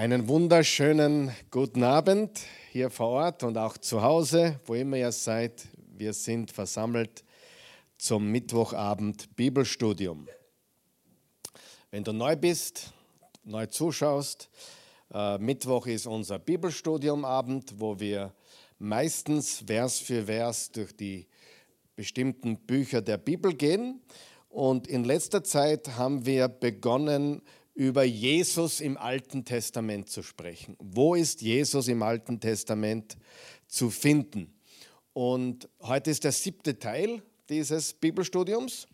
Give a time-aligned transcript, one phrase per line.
[0.00, 2.40] Einen wunderschönen guten Abend
[2.72, 5.68] hier vor Ort und auch zu Hause, wo immer ihr seid.
[5.94, 7.22] Wir sind versammelt
[7.98, 10.26] zum Mittwochabend Bibelstudium.
[11.90, 12.94] Wenn du neu bist,
[13.44, 14.48] neu zuschaust,
[15.12, 18.32] äh, Mittwoch ist unser Bibelstudiumabend, wo wir
[18.78, 21.26] meistens Vers für Vers durch die
[21.94, 24.00] bestimmten Bücher der Bibel gehen.
[24.48, 27.42] Und in letzter Zeit haben wir begonnen,
[27.80, 30.76] über Jesus im Alten Testament zu sprechen.
[30.80, 33.16] Wo ist Jesus im Alten Testament
[33.68, 34.52] zu finden?
[35.14, 38.86] Und heute ist der siebte Teil dieses Bibelstudiums.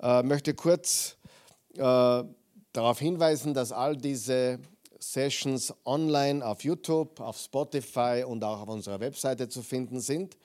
[0.00, 1.16] Ich äh, möchte kurz
[1.74, 4.58] äh, darauf hinweisen, dass all diese
[4.98, 10.36] Sessions online auf YouTube, auf Spotify und auch auf unserer Webseite zu finden sind.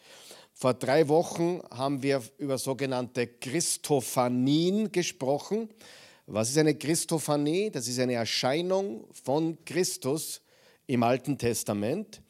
[0.54, 5.70] Vor drei Wochen haben wir über sogenannte Christophanien gesprochen.
[6.26, 7.70] Was ist eine Christophanie?
[7.70, 10.42] Das ist eine Erscheinung von Christus
[10.88, 12.22] im Alten Testament.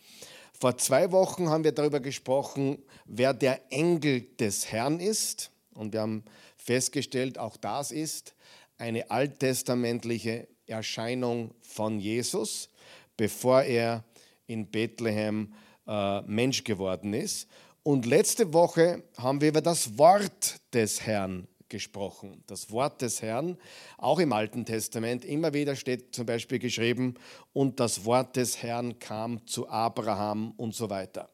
[0.59, 5.51] Vor zwei Wochen haben wir darüber gesprochen, wer der Engel des Herrn ist.
[5.75, 6.23] Und wir haben
[6.57, 8.33] festgestellt, auch das ist
[8.77, 12.69] eine alttestamentliche Erscheinung von Jesus,
[13.15, 14.03] bevor er
[14.47, 15.53] in Bethlehem
[15.87, 17.47] äh, Mensch geworden ist.
[17.83, 22.43] Und letzte Woche haben wir über das Wort des Herrn gesprochen.
[22.45, 23.57] Das Wort des Herrn,
[23.97, 27.15] auch im Alten Testament, immer wieder steht zum Beispiel geschrieben,
[27.51, 31.31] und das Wort des Herrn kam zu Abraham und so weiter.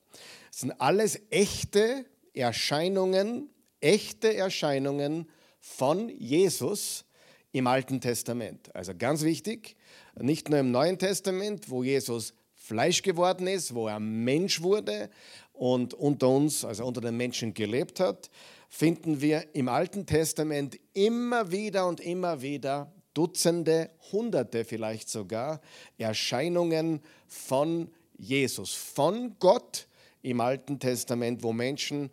[0.49, 3.49] Das sind alles echte Erscheinungen,
[3.81, 5.29] echte Erscheinungen
[5.59, 7.03] von Jesus
[7.51, 8.73] im Alten Testament.
[8.73, 9.75] Also ganz wichtig,
[10.17, 15.09] nicht nur im Neuen Testament, wo Jesus Fleisch geworden ist, wo er Mensch wurde
[15.51, 18.29] und unter uns, also unter den Menschen gelebt hat,
[18.69, 25.59] finden wir im Alten Testament immer wieder und immer wieder Dutzende, Hunderte vielleicht sogar
[25.97, 29.87] Erscheinungen von Jesus, von Gott
[30.21, 32.11] im Alten Testament, wo Menschen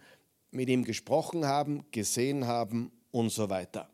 [0.50, 3.88] mit ihm gesprochen haben, gesehen haben und so weiter.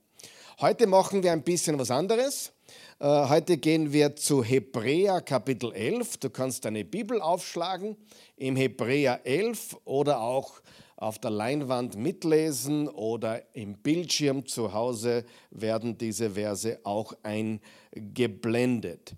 [0.61, 2.53] Heute machen wir ein bisschen was anderes.
[3.01, 6.19] Äh, heute gehen wir zu Hebräer Kapitel 11.
[6.19, 7.97] Du kannst deine Bibel aufschlagen
[8.37, 10.61] im Hebräer 11 oder auch
[11.03, 19.15] auf der Leinwand mitlesen oder im Bildschirm zu Hause werden diese Verse auch eingeblendet.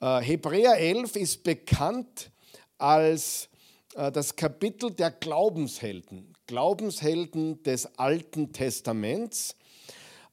[0.00, 2.30] Äh, Hebräer 11 ist bekannt
[2.78, 3.48] als
[3.96, 9.56] äh, das Kapitel der Glaubenshelden, Glaubenshelden des Alten Testaments.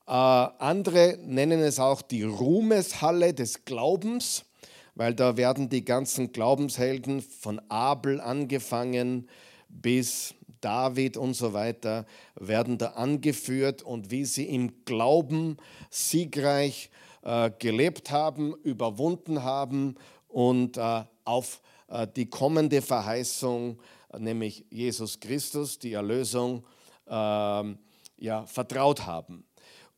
[0.05, 4.45] Äh, andere nennen es auch die Ruhmeshalle des Glaubens,
[4.93, 9.27] weil da werden die ganzen Glaubenshelden von Abel angefangen
[9.69, 15.57] bis David und so weiter werden da angeführt und wie sie im Glauben
[15.89, 16.89] siegreich
[17.23, 19.95] äh, gelebt haben, überwunden haben
[20.27, 23.81] und äh, auf äh, die kommende Verheißung,
[24.17, 26.65] nämlich Jesus Christus, die Erlösung,
[27.07, 27.77] ähm,
[28.17, 29.45] ja, vertraut haben.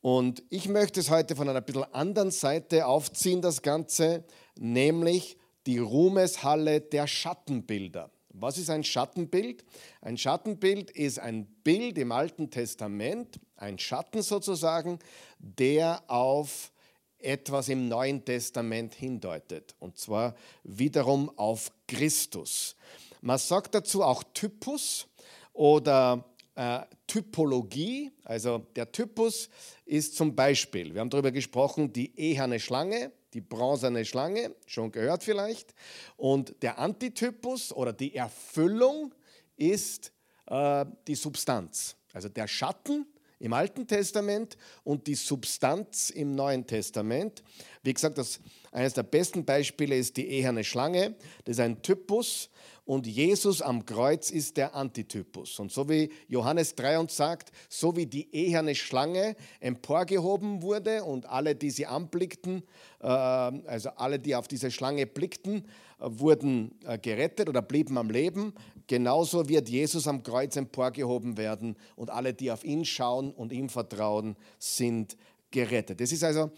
[0.00, 4.24] Und ich möchte es heute von einer bisschen anderen Seite aufziehen, das Ganze,
[4.56, 8.10] nämlich die Ruhmeshalle der Schattenbilder.
[8.38, 9.64] Was ist ein Schattenbild?
[10.02, 14.98] Ein Schattenbild ist ein Bild im Alten Testament, ein Schatten sozusagen,
[15.38, 16.70] der auf
[17.18, 19.74] etwas im Neuen Testament hindeutet.
[19.78, 22.76] Und zwar wiederum auf Christus.
[23.22, 25.06] Man sagt dazu auch Typus
[25.54, 26.24] oder
[26.56, 28.12] äh, Typologie.
[28.22, 29.48] Also der Typus
[29.86, 35.24] ist zum Beispiel, wir haben darüber gesprochen, die eherne Schlange, die bronzene Schlange, schon gehört
[35.24, 35.74] vielleicht.
[36.16, 39.14] Und der Antitypus oder die Erfüllung
[39.56, 40.12] ist
[40.46, 41.96] äh, die Substanz.
[42.12, 43.06] Also der Schatten
[43.38, 47.42] im Alten Testament und die Substanz im Neuen Testament.
[47.82, 48.40] Wie gesagt, das,
[48.72, 51.16] eines der besten Beispiele ist die eherne Schlange.
[51.44, 52.48] Das ist ein Typus
[52.86, 55.58] und Jesus am Kreuz ist der Antitypus.
[55.58, 61.26] Und so wie Johannes 3 uns sagt, so wie die eherne Schlange emporgehoben wurde und
[61.26, 62.62] alle, die sie anblickten,
[63.00, 65.64] äh, also alle, die auf diese Schlange blickten,
[65.98, 68.54] äh, wurden äh, gerettet oder blieben am Leben,
[68.86, 73.68] genauso wird Jesus am Kreuz emporgehoben werden und alle, die auf ihn schauen und ihm
[73.68, 75.16] vertrauen, sind
[75.50, 76.00] gerettet.
[76.00, 76.50] Das ist also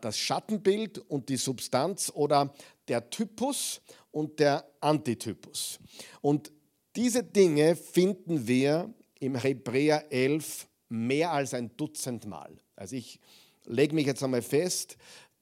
[0.00, 2.52] das Schattenbild und die Substanz oder
[2.88, 3.80] der Typus
[4.10, 5.78] und der Antitypus.
[6.20, 6.52] Und
[6.96, 12.56] diese Dinge finden wir im Hebräer 11 mehr als ein Dutzend Mal.
[12.74, 13.20] Also ich
[13.64, 14.96] lege mich jetzt einmal fest,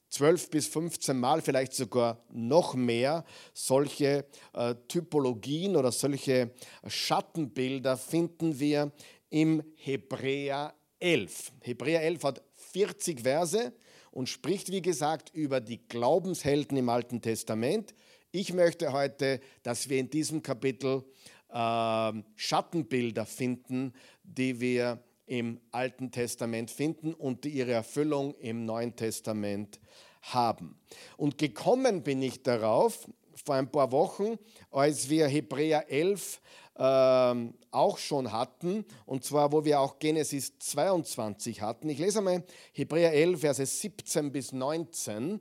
[0.09, 3.23] 12 bis 15 Mal, vielleicht sogar noch mehr,
[3.53, 6.51] solche äh, Typologien oder solche
[6.87, 8.91] Schattenbilder finden wir
[9.29, 11.51] im Hebräer 11.
[11.61, 13.71] Hebräer 11 hat 40 Verse
[14.11, 17.93] und spricht, wie gesagt, über die Glaubenshelden im Alten Testament.
[18.31, 21.03] Ich möchte heute, dass wir in diesem Kapitel
[21.51, 23.91] äh, Schattenbilder finden,
[24.21, 29.79] die wir im Alten Testament finden und die ihre Erfüllung im Neuen Testament
[30.21, 30.79] haben.
[31.17, 34.37] Und gekommen bin ich darauf vor ein paar Wochen,
[34.69, 36.39] als wir Hebräer 11
[36.77, 41.89] ähm, auch schon hatten, und zwar wo wir auch Genesis 22 hatten.
[41.89, 42.43] Ich lese einmal
[42.73, 45.39] Hebräer 11, Verse 17 bis 19.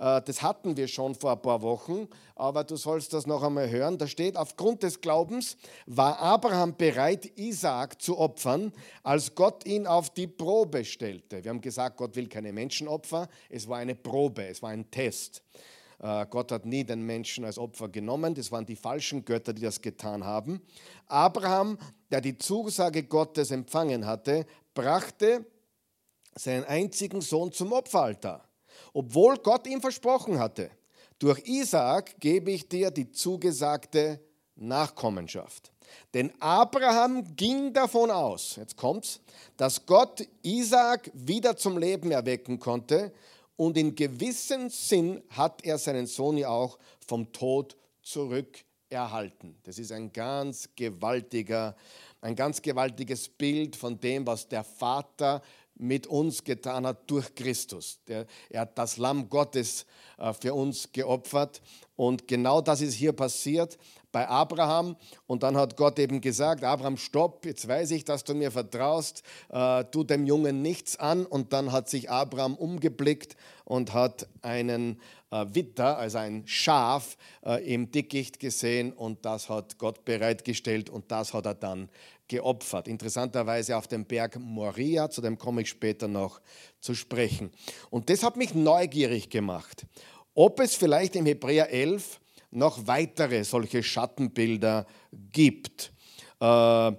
[0.00, 3.70] Äh, das hatten wir schon vor ein paar Wochen, aber du sollst das noch einmal
[3.70, 3.98] hören.
[3.98, 5.56] Da steht, aufgrund des Glaubens
[5.86, 11.44] war Abraham bereit, Isaak zu opfern, als Gott ihn auf die Probe stellte.
[11.44, 13.28] Wir haben gesagt, Gott will keine Menschenopfer.
[13.48, 15.42] Es war eine Probe, es war ein Test.
[15.98, 18.34] Äh, Gott hat nie den Menschen als Opfer genommen.
[18.34, 20.62] Das waren die falschen Götter, die das getan haben.
[21.06, 21.76] Abraham,
[22.10, 25.44] der die Zusage Gottes empfangen hatte, brachte
[26.34, 28.48] seinen einzigen Sohn zum Opferaltar,
[28.92, 30.70] obwohl Gott ihm versprochen hatte,
[31.18, 34.20] durch Isaak gebe ich dir die zugesagte
[34.56, 35.70] Nachkommenschaft.
[36.14, 39.20] Denn Abraham ging davon aus, jetzt kommt's,
[39.56, 43.12] dass Gott Isaak wieder zum Leben erwecken konnte
[43.56, 49.56] und in gewissem Sinn hat er seinen Sohn ja auch vom Tod zurückerhalten.
[49.64, 51.76] Das ist ein ganz gewaltiger,
[52.20, 55.42] ein ganz gewaltiges Bild von dem, was der Vater
[55.74, 58.00] mit uns getan hat durch Christus.
[58.06, 59.86] Der, er hat das Lamm Gottes
[60.18, 61.62] äh, für uns geopfert
[61.96, 63.78] und genau das ist hier passiert
[64.10, 64.96] bei Abraham.
[65.26, 69.22] Und dann hat Gott eben gesagt, Abraham, stopp, jetzt weiß ich, dass du mir vertraust,
[69.50, 71.26] äh, tu dem Jungen nichts an.
[71.26, 75.00] Und dann hat sich Abraham umgeblickt und hat einen
[75.30, 81.10] äh, Witter, also ein Schaf, äh, im Dickicht gesehen und das hat Gott bereitgestellt und
[81.10, 81.88] das hat er dann
[82.30, 82.88] geopfert.
[82.88, 86.40] Interessanterweise auf dem Berg Moria, zu dem komme ich später noch
[86.80, 87.50] zu sprechen.
[87.90, 89.84] Und das hat mich neugierig gemacht,
[90.34, 92.20] ob es vielleicht im Hebräer 11
[92.52, 94.86] noch weitere solche Schattenbilder
[95.32, 95.92] gibt.
[96.40, 96.92] Äh,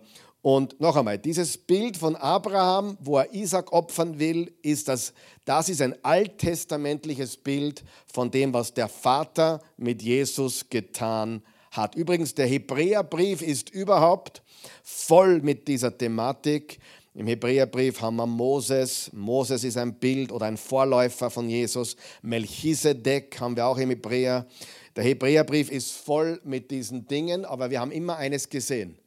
[0.43, 5.13] und noch einmal, dieses Bild von Abraham, wo er Isaac opfern will, ist das,
[5.45, 11.95] das ist ein alttestamentliches Bild von dem, was der Vater mit Jesus getan hat.
[11.95, 14.43] Übrigens, der Hebräerbrief ist überhaupt
[14.83, 16.79] voll mit dieser Thematik.
[17.13, 19.09] Im Hebräerbrief haben wir Moses.
[19.13, 21.97] Moses ist ein Bild oder ein Vorläufer von Jesus.
[22.21, 24.47] Melchisedek haben wir auch im Hebräer.
[24.95, 28.97] Der Hebräerbrief ist voll mit diesen Dingen, aber wir haben immer eines gesehen.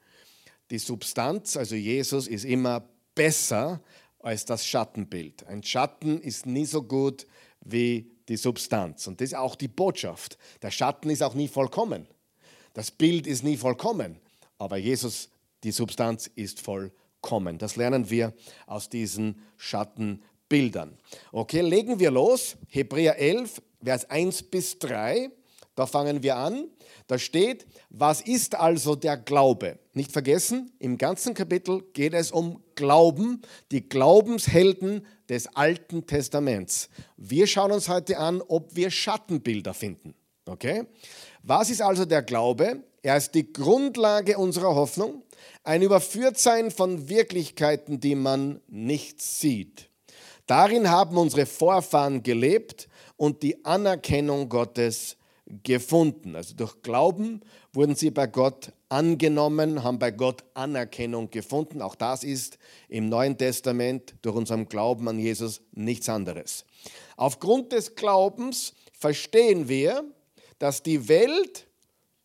[0.70, 3.82] Die Substanz, also Jesus, ist immer besser
[4.19, 5.46] als das Schattenbild.
[5.46, 7.26] Ein Schatten ist nie so gut
[7.60, 9.06] wie die Substanz.
[9.06, 10.38] Und das ist auch die Botschaft.
[10.62, 12.06] Der Schatten ist auch nie vollkommen.
[12.75, 14.21] Das Bild ist nie vollkommen.
[14.59, 15.31] Aber Jesus,
[15.62, 17.56] die Substanz ist vollkommen.
[17.56, 18.35] Das lernen wir
[18.67, 20.99] aus diesen Schattenbildern.
[21.32, 22.56] Okay, legen wir los.
[22.69, 25.31] Hebräer 11, Vers 1 bis 3.
[25.76, 26.69] Da fangen wir an.
[27.06, 29.79] Da steht, was ist also der Glaube?
[29.93, 36.88] Nicht vergessen, im ganzen Kapitel geht es um Glauben, die Glaubenshelden des Alten Testaments.
[37.17, 40.15] Wir schauen uns heute an, ob wir Schattenbilder finden.
[40.47, 40.85] Okay?
[41.46, 42.82] Was ist also der Glaube?
[43.02, 45.23] Er ist die Grundlage unserer Hoffnung,
[45.62, 49.91] ein Überführtsein von Wirklichkeiten, die man nicht sieht.
[50.46, 52.88] Darin haben unsere Vorfahren gelebt
[53.19, 55.19] und die Anerkennung Gottes
[55.62, 56.35] gefunden.
[56.35, 57.43] Also durch Glauben
[57.74, 61.82] wurden sie bei Gott angenommen, haben bei Gott Anerkennung gefunden.
[61.82, 62.56] Auch das ist
[62.89, 66.65] im Neuen Testament durch unseren Glauben an Jesus nichts anderes.
[67.19, 70.05] Aufgrund des Glaubens verstehen wir,
[70.58, 71.67] dass die Welt,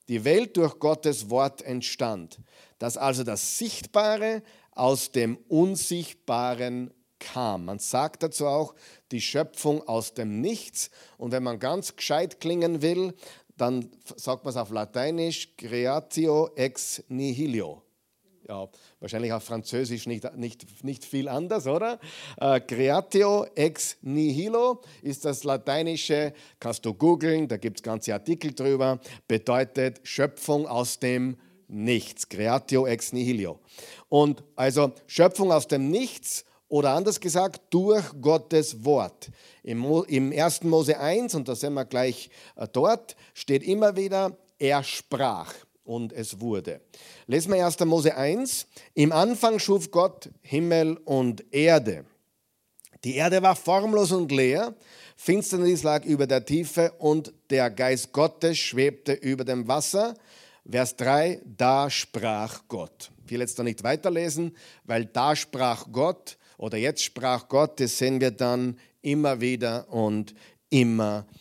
[0.08, 2.40] die Welt durch Gottes Wort entstand.
[2.78, 7.66] Dass also das Sichtbare aus dem Unsichtbaren kam.
[7.66, 8.74] Man sagt dazu auch
[9.12, 10.90] die Schöpfung aus dem Nichts.
[11.18, 13.14] Und wenn man ganz gescheit klingen will,
[13.58, 17.84] dann sagt man es auf Lateinisch creatio ex nihilo.
[18.50, 18.68] Ja,
[19.00, 22.00] wahrscheinlich auf Französisch nicht, nicht, nicht viel anders, oder?
[22.38, 28.56] Äh, creatio ex nihilo ist das lateinische, kannst du googeln, da gibt es ganze Artikel
[28.56, 31.38] drüber, bedeutet Schöpfung aus dem
[31.68, 32.28] Nichts.
[32.28, 33.60] Creatio ex nihilo.
[34.08, 39.30] Und also Schöpfung aus dem Nichts oder anders gesagt, durch Gottes Wort.
[39.62, 40.64] Im, Im 1.
[40.64, 45.54] Mose 1, und da sind wir gleich äh, dort, steht immer wieder, er sprach
[45.90, 46.82] und es wurde.
[47.26, 47.80] Lesen wir 1.
[47.80, 48.68] Mose 1.
[48.94, 52.06] Im Anfang schuf Gott Himmel und Erde.
[53.04, 54.76] Die Erde war formlos und leer,
[55.16, 60.16] Finsternis lag über der Tiefe und der Geist Gottes schwebte über dem Wasser.
[60.70, 63.10] Vers 3, da sprach Gott.
[63.26, 67.98] Ich will jetzt da nicht weiterlesen, weil da sprach Gott oder jetzt sprach Gott, das
[67.98, 70.36] sehen wir dann immer wieder und
[70.70, 71.39] immer wieder.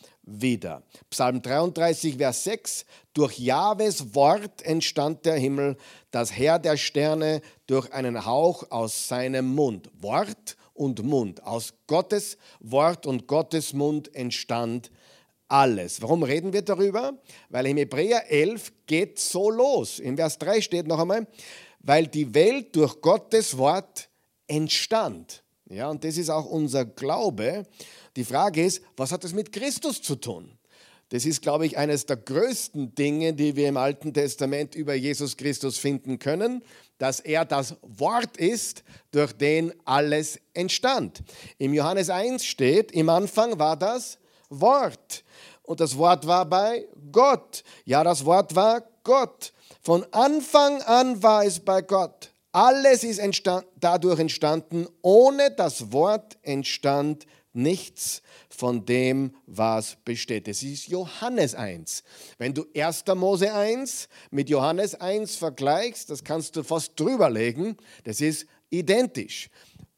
[1.09, 2.85] Psalm 33, Vers 6.
[3.13, 5.77] Durch Jahwes Wort entstand der Himmel,
[6.11, 9.89] das Herr der Sterne durch einen Hauch aus seinem Mund.
[9.99, 11.43] Wort und Mund.
[11.43, 14.91] Aus Gottes Wort und Gottes Mund entstand
[15.49, 16.01] alles.
[16.01, 17.13] Warum reden wir darüber?
[17.49, 19.99] Weil im Hebräer 11 geht so los.
[19.99, 21.27] In Vers 3 steht noch einmal,
[21.79, 24.09] weil die Welt durch Gottes Wort
[24.47, 25.43] entstand.
[25.69, 27.63] Ja, und das ist auch unser Glaube.
[28.19, 30.51] Die Frage ist, was hat das mit Christus zu tun?
[31.07, 35.37] Das ist, glaube ich, eines der größten Dinge, die wir im Alten Testament über Jesus
[35.37, 36.61] Christus finden können,
[36.97, 41.23] dass er das Wort ist, durch den alles entstand.
[41.59, 44.17] Im Johannes 1 steht, im Anfang war das
[44.49, 45.23] Wort.
[45.63, 47.63] Und das Wort war bei Gott.
[47.85, 49.53] Ja, das Wort war Gott.
[49.81, 52.33] Von Anfang an war es bei Gott.
[52.51, 54.87] Alles ist entstand, dadurch entstanden.
[55.03, 57.38] Ohne das Wort entstand nichts
[58.49, 60.47] von dem, was besteht.
[60.47, 62.03] Das ist Johannes 1.
[62.37, 63.05] Wenn du 1.
[63.15, 69.49] Mose 1 mit Johannes 1 vergleichst, das kannst du fast drüberlegen, das ist identisch.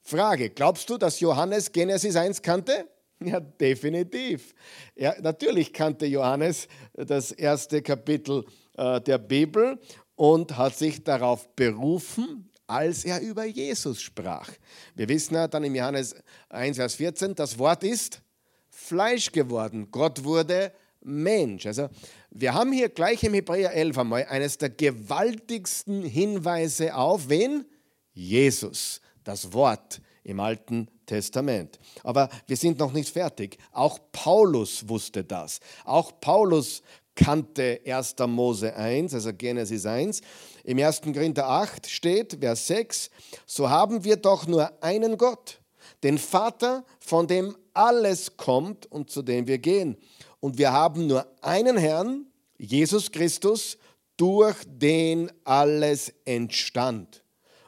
[0.02, 2.88] Frage, glaubst du, dass Johannes Genesis 1 kannte?
[3.24, 4.56] Ja, definitiv.
[4.96, 8.44] Ja, natürlich kannte Johannes das erste Kapitel
[8.76, 9.80] äh, der Bibel
[10.16, 14.50] und hat sich darauf berufen, als er über Jesus sprach.
[14.96, 16.16] Wir wissen ja dann im Johannes
[16.50, 18.22] 1, Vers 14, das Wort ist
[18.70, 19.90] Fleisch geworden.
[19.92, 21.66] Gott wurde Mensch.
[21.66, 21.90] Also
[22.30, 27.66] wir haben hier gleich im Hebräer 11 einmal eines der gewaltigsten Hinweise auf wen?
[28.14, 31.78] Jesus, das Wort im Alten Testament.
[32.04, 33.58] Aber wir sind noch nicht fertig.
[33.74, 35.60] Auch Paulus wusste das.
[35.84, 36.84] Auch Paulus
[37.16, 38.16] kannte 1.
[38.28, 40.22] Mose 1, also Genesis 1.
[40.64, 41.02] Im 1.
[41.02, 43.10] Korinther 8 steht, Vers 6,
[43.46, 45.60] so haben wir doch nur einen Gott,
[46.04, 49.98] den Vater, von dem alles kommt und zu dem wir gehen.
[50.40, 52.26] Und wir haben nur einen Herrn,
[52.58, 53.78] Jesus Christus,
[54.18, 57.24] durch den alles entstand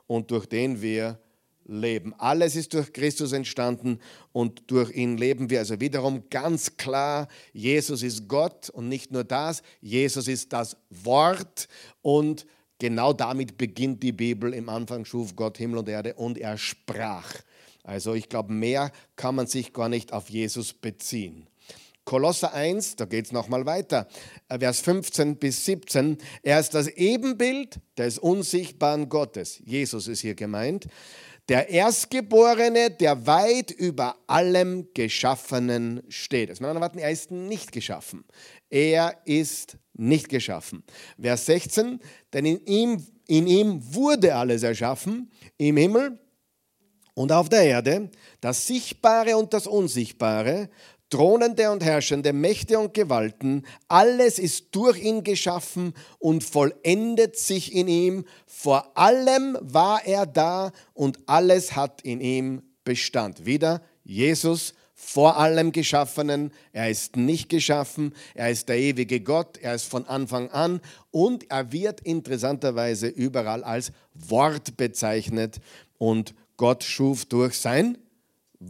[0.08, 1.20] und durch den wir
[1.66, 2.14] leben.
[2.18, 4.00] Alles ist durch Christus entstanden
[4.32, 5.60] und durch ihn leben wir.
[5.60, 11.68] Also wiederum ganz klar, Jesus ist Gott und nicht nur das, Jesus ist das Wort
[12.02, 12.46] und
[12.80, 14.54] genau damit beginnt die Bibel.
[14.54, 17.34] Im Anfang schuf Gott Himmel und Erde und er sprach.
[17.84, 21.48] Also ich glaube, mehr kann man sich gar nicht auf Jesus beziehen.
[22.06, 24.08] Kolosser 1, da geht es nochmal weiter,
[24.50, 26.18] äh, Vers 15 bis 17.
[26.42, 29.62] Er ist das Ebenbild des unsichtbaren Gottes.
[29.66, 30.88] Jesus ist hier gemeint
[31.50, 36.50] der Erstgeborene, der weit über allem Geschaffenen steht.
[36.50, 38.24] Das mit er ist nicht geschaffen.
[38.70, 40.84] Er ist nicht geschaffen.
[41.22, 42.00] Vers 16,
[42.32, 46.20] denn in ihm, in ihm wurde alles erschaffen, im Himmel
[47.14, 48.10] und auf der Erde,
[48.42, 50.70] das Sichtbare und das Unsichtbare,
[51.14, 57.88] Thronende und Herrschende, Mächte und Gewalten, alles ist durch ihn geschaffen und vollendet sich in
[57.88, 58.26] ihm.
[58.48, 63.46] Vor allem war er da und alles hat in ihm Bestand.
[63.46, 66.52] Wieder Jesus vor allem Geschaffenen.
[66.72, 71.52] Er ist nicht geschaffen, er ist der ewige Gott, er ist von Anfang an und
[71.52, 75.60] er wird interessanterweise überall als Wort bezeichnet
[76.00, 78.00] und Gott schuf durch sein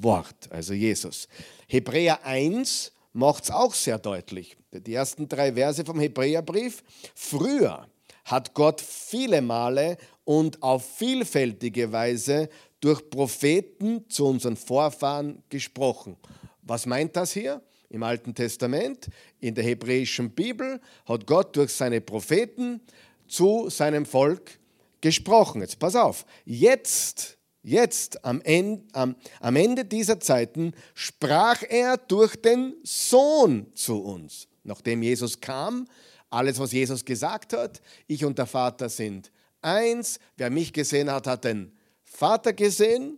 [0.02, 1.28] Wort, also Jesus.
[1.74, 4.56] Hebräer 1 macht es auch sehr deutlich.
[4.72, 6.84] Die ersten drei Verse vom Hebräerbrief.
[7.16, 7.88] Früher
[8.26, 12.48] hat Gott viele Male und auf vielfältige Weise
[12.80, 16.16] durch Propheten zu unseren Vorfahren gesprochen.
[16.62, 17.60] Was meint das hier?
[17.90, 19.08] Im Alten Testament,
[19.40, 22.82] in der hebräischen Bibel, hat Gott durch seine Propheten
[23.28, 24.60] zu seinem Volk
[25.02, 25.62] gesprochen.
[25.62, 32.36] Jetzt pass auf, jetzt Jetzt, am Ende, am, am Ende dieser Zeiten, sprach er durch
[32.36, 34.48] den Sohn zu uns.
[34.64, 35.88] Nachdem Jesus kam,
[36.30, 41.26] alles, was Jesus gesagt hat, ich und der Vater sind eins, wer mich gesehen hat,
[41.26, 41.72] hat den
[42.04, 43.18] Vater gesehen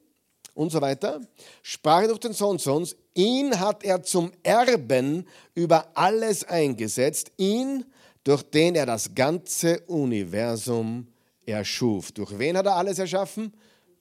[0.53, 1.21] und so weiter,
[1.63, 7.31] sprach er durch den Sohn zu uns, ihn hat er zum Erben über alles eingesetzt,
[7.37, 7.85] ihn,
[8.23, 11.07] durch den er das ganze Universum
[11.45, 12.11] erschuf.
[12.11, 13.53] Durch wen hat er alles erschaffen?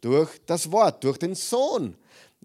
[0.04, 1.96] Durch das Wort, durch den Sohn.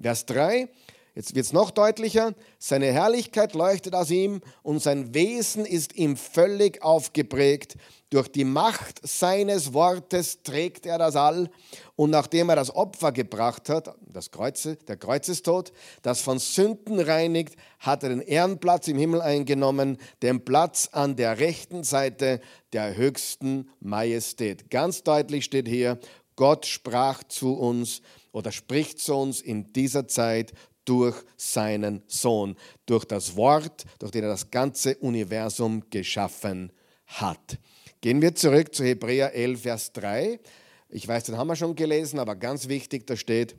[0.02, 0.70] Vers 3,
[1.14, 6.16] jetzt wird es noch deutlicher, seine Herrlichkeit leuchtet aus ihm und sein Wesen ist ihm
[6.16, 7.76] völlig aufgeprägt.
[8.12, 11.50] Durch die Macht seines Wortes trägt er das All
[11.96, 17.56] und nachdem er das Opfer gebracht hat, das Kreuze, der Kreuzestod, das von Sünden reinigt,
[17.78, 22.40] hat er den Ehrenplatz im Himmel eingenommen, den Platz an der rechten Seite
[22.72, 24.72] der höchsten Majestät.
[24.72, 26.00] Ganz deutlich steht hier,
[26.40, 30.54] Gott sprach zu uns oder spricht zu uns in dieser Zeit
[30.86, 32.56] durch seinen Sohn,
[32.86, 36.72] durch das Wort, durch den er das ganze Universum geschaffen
[37.08, 37.60] hat.
[38.00, 40.40] Gehen wir zurück zu Hebräer 11, Vers 3.
[40.88, 43.58] Ich weiß, den haben wir schon gelesen, aber ganz wichtig, da steht,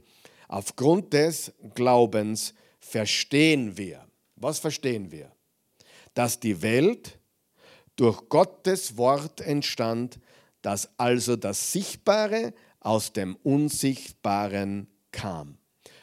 [0.48, 4.06] aufgrund des Glaubens verstehen wir.
[4.36, 5.30] Was verstehen wir?
[6.14, 7.18] Dass die Welt
[7.96, 10.18] durch Gottes Wort entstand,
[10.62, 15.58] dass also das Sichtbare aus dem Unsichtbaren kam.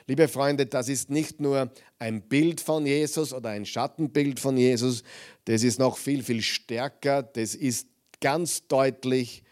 [0.05, 1.69] Liebe Freunde, das ist nicht nur
[1.99, 5.03] ein Bild von Jesus oder ein Schattenbild von Jesus,
[5.45, 7.23] das ist noch viel, viel stärker.
[7.23, 7.87] Das ist
[8.21, 9.43] ganz deutlich,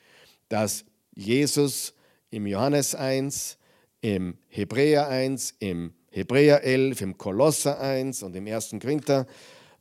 [0.48, 1.94] dass Jesus
[2.30, 3.58] im Johannes 1,
[4.02, 8.76] im Hebräer 1, im Hebräer 11, im Kolosser 1 und im 1.
[8.82, 9.28] Korinther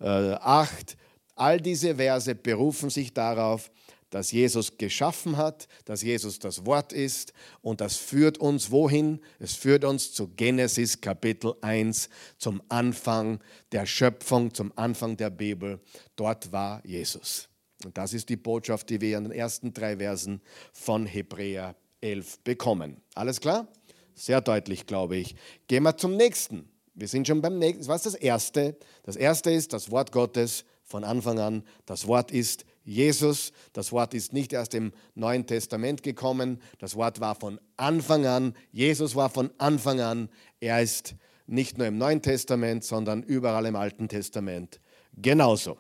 [0.01, 0.97] 8,
[1.37, 3.71] all diese Verse berufen sich darauf,
[4.15, 9.19] dass Jesus geschaffen hat, dass Jesus das Wort ist und das führt uns wohin?
[9.41, 13.41] Es führt uns zu Genesis Kapitel 1, zum Anfang
[13.73, 15.81] der Schöpfung, zum Anfang der Bibel.
[16.15, 17.49] Dort war Jesus.
[17.85, 20.41] Und das ist die Botschaft, die wir in den ersten drei Versen
[20.73, 23.01] von Hebräer 11 bekommen.
[23.17, 23.67] Alles klar?
[24.15, 25.35] Sehr deutlich, glaube ich.
[25.67, 26.69] Gehen wir zum nächsten.
[26.95, 27.89] Wir sind schon beim nächsten.
[27.89, 28.77] Was ist das erste?
[29.03, 31.65] Das erste ist das Wort Gottes von Anfang an.
[31.85, 33.53] Das Wort ist Jesus.
[33.73, 36.61] Das Wort ist nicht erst im Neuen Testament gekommen.
[36.79, 38.55] Das Wort war von Anfang an.
[38.73, 40.29] Jesus war von Anfang an.
[40.61, 41.15] Er ist
[41.47, 44.81] nicht nur im Neuen Testament, sondern überall im Alten Testament
[45.17, 45.79] genauso.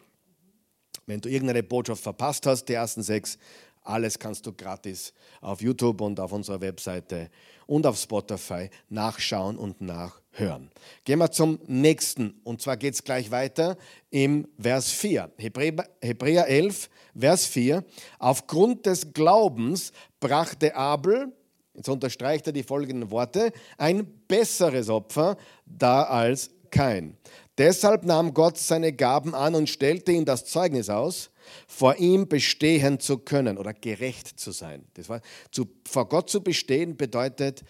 [1.06, 3.38] Wenn du irgendeine Botschaft verpasst hast, die ersten sechs,
[3.82, 7.30] alles kannst du gratis auf YouTube und auf unserer Webseite
[7.66, 10.23] und auf Spotify nachschauen und nachhören.
[10.36, 12.40] Gehen wir zum nächsten.
[12.42, 13.76] Und zwar geht es gleich weiter
[14.10, 15.30] im Vers 4.
[15.38, 17.84] Hebräer, Hebräer 11, Vers 4.
[18.18, 21.32] Aufgrund des Glaubens brachte Abel,
[21.74, 25.36] jetzt unterstreicht er die folgenden Worte, ein besseres Opfer
[25.66, 27.16] dar als kein.
[27.56, 31.30] Deshalb nahm Gott seine Gaben an und stellte ihm das Zeugnis aus,
[31.68, 34.84] vor ihm bestehen zu können oder gerecht zu sein.
[34.94, 35.20] Das war,
[35.52, 37.62] zu, vor Gott zu bestehen bedeutet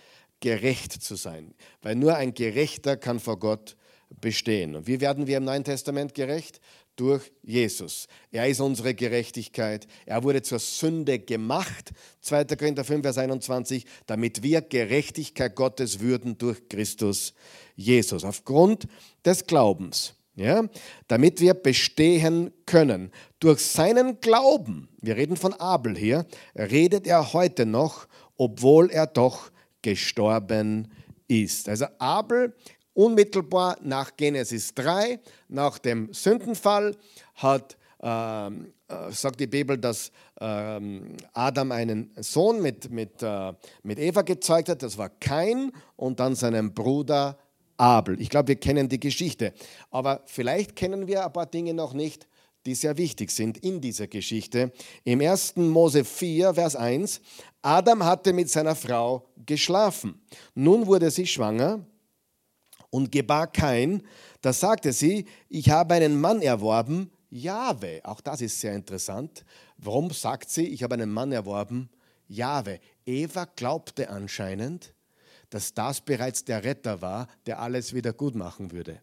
[0.45, 3.77] gerecht zu sein, weil nur ein Gerechter kann vor Gott
[4.21, 4.77] bestehen.
[4.77, 6.61] Und wie werden wir im Neuen Testament gerecht?
[6.97, 8.09] Durch Jesus.
[8.31, 9.87] Er ist unsere Gerechtigkeit.
[10.05, 12.45] Er wurde zur Sünde gemacht, 2.
[12.45, 17.33] Korinther 5, Vers 21, damit wir Gerechtigkeit Gottes würden durch Christus
[17.75, 18.23] Jesus.
[18.23, 18.87] Aufgrund
[19.25, 20.65] des Glaubens ja,
[21.07, 23.13] damit wir bestehen können.
[23.39, 26.27] Durch seinen Glauben, wir reden von Abel hier,
[26.57, 29.53] redet er heute noch, obwohl er doch
[29.85, 30.91] gestorben
[31.29, 31.69] ist.
[31.69, 32.55] Also Abel
[32.95, 36.97] unmittelbar nach Genesis 3, nach dem Sündenfall,
[37.35, 43.99] hat, ähm, äh, sagt die Bibel, dass ähm, Adam einen Sohn mit, mit, äh, mit
[43.99, 47.37] Eva gezeugt hat, das war Kain, und dann seinen Bruder
[47.77, 48.21] Abel.
[48.21, 49.53] Ich glaube, wir kennen die Geschichte.
[49.91, 52.27] Aber vielleicht kennen wir ein paar Dinge noch nicht,
[52.67, 54.73] die sehr wichtig sind in dieser Geschichte.
[55.05, 55.57] Im 1.
[55.57, 57.21] Mose 4, Vers 1,
[57.63, 60.21] Adam hatte mit seiner Frau geschlafen.
[60.55, 61.87] Nun wurde sie schwanger
[62.91, 64.03] und gebar kein.
[64.41, 68.01] Da sagte sie, ich habe einen Mann erworben, Jahwe.
[68.05, 69.45] Auch das ist sehr interessant.
[69.77, 71.91] Warum sagt sie, ich habe einen Mann erworben,
[72.29, 72.81] Jahwe?
[73.05, 74.95] Eva glaubte anscheinend,
[75.51, 79.01] dass das bereits der Retter war, der alles wieder gut machen würde.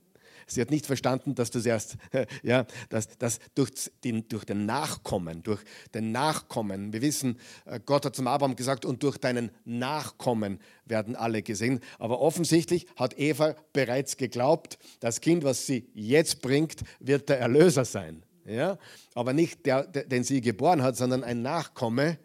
[0.54, 1.98] Sie hat nicht verstanden, dass das erst,
[2.44, 3.72] ja, dass, dass durch,
[4.04, 5.62] den, durch den Nachkommen, durch
[5.94, 11.16] den Nachkommen, wir wissen, äh, Gott hat zum Abraham gesagt, und durch deinen Nachkommen werden
[11.16, 11.80] alle gesehen.
[12.00, 17.86] Aber offensichtlich hat Eva bereits geglaubt, das Kind, was sie jetzt bringt, wird der Erlöser
[17.86, 18.24] sein.
[18.46, 18.78] Ja?
[19.16, 22.18] Aber nicht der, den sie geboren hat, sondern ein Nachkomme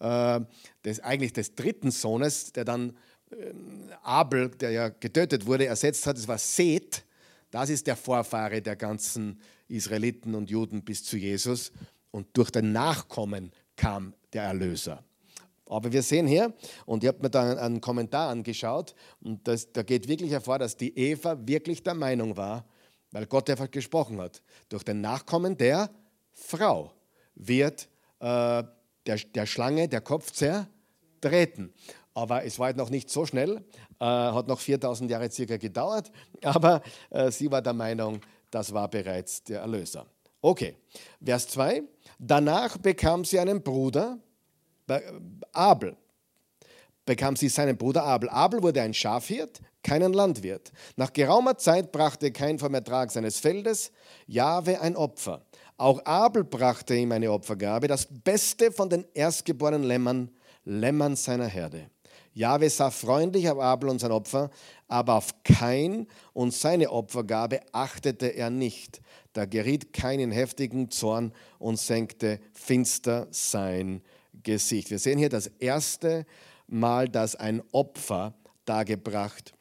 [0.00, 0.40] äh,
[0.84, 2.94] des, eigentlich des dritten Sohnes, der dann
[4.02, 6.18] Abel, der ja getötet wurde, ersetzt hat.
[6.18, 7.04] Es war Seth.
[7.54, 11.70] Das ist der Vorfahre der ganzen Israeliten und Juden bis zu Jesus.
[12.10, 15.04] Und durch den Nachkommen kam der Erlöser.
[15.66, 16.52] Aber wir sehen hier,
[16.84, 20.76] und ich habe mir da einen Kommentar angeschaut, und das, da geht wirklich hervor, dass
[20.76, 22.64] die Eva wirklich der Meinung war,
[23.12, 25.90] weil Gott einfach gesprochen hat, durch den Nachkommen der
[26.32, 26.92] Frau
[27.36, 27.88] wird
[28.18, 28.64] äh,
[29.06, 31.72] der, der Schlange der Kopf zertreten.
[32.14, 33.56] Aber es war halt noch nicht so schnell,
[33.98, 36.10] äh, hat noch 4000 Jahre circa gedauert,
[36.42, 40.06] aber äh, sie war der Meinung, das war bereits der Erlöser.
[40.40, 40.76] Okay,
[41.24, 41.82] Vers 2.
[42.18, 44.18] Danach bekam sie einen Bruder,
[45.52, 45.96] Abel.
[47.06, 48.28] Bekam sie seinen Bruder Abel.
[48.28, 50.72] Abel wurde ein Schafhirt, keinen Landwirt.
[50.96, 53.92] Nach geraumer Zeit brachte kein vom Ertrag seines Feldes
[54.26, 55.44] Jahwe ein Opfer.
[55.76, 60.30] Auch Abel brachte ihm eine Opfergabe, das Beste von den erstgeborenen Lämmern,
[60.64, 61.90] Lämmern seiner Herde.
[62.34, 64.50] Jahwe sah freundlich auf Abel und sein Opfer,
[64.88, 69.00] aber auf Kain und seine Opfergabe achtete er nicht.
[69.32, 74.02] Da geriet Kain in heftigen Zorn und senkte finster sein
[74.42, 74.90] Gesicht.
[74.90, 76.26] Wir sehen hier das erste
[76.66, 79.54] Mal, dass ein Opfer dargebracht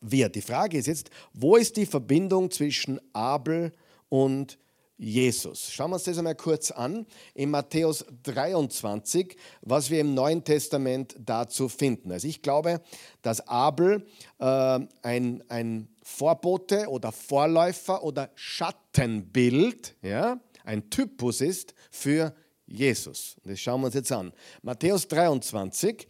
[0.00, 0.34] wird.
[0.34, 3.72] Die Frage ist jetzt, wo ist die Verbindung zwischen Abel
[4.08, 4.58] und
[5.00, 5.72] Jesus.
[5.72, 11.16] Schauen wir uns das einmal kurz an in Matthäus 23, was wir im Neuen Testament
[11.18, 12.12] dazu finden.
[12.12, 12.82] Also ich glaube,
[13.22, 14.06] dass Abel
[14.38, 22.34] äh, ein, ein Vorbote oder Vorläufer oder Schattenbild, ja, ein Typus ist für
[22.66, 23.36] Jesus.
[23.44, 24.34] Das schauen wir uns jetzt an.
[24.60, 26.06] Matthäus 23,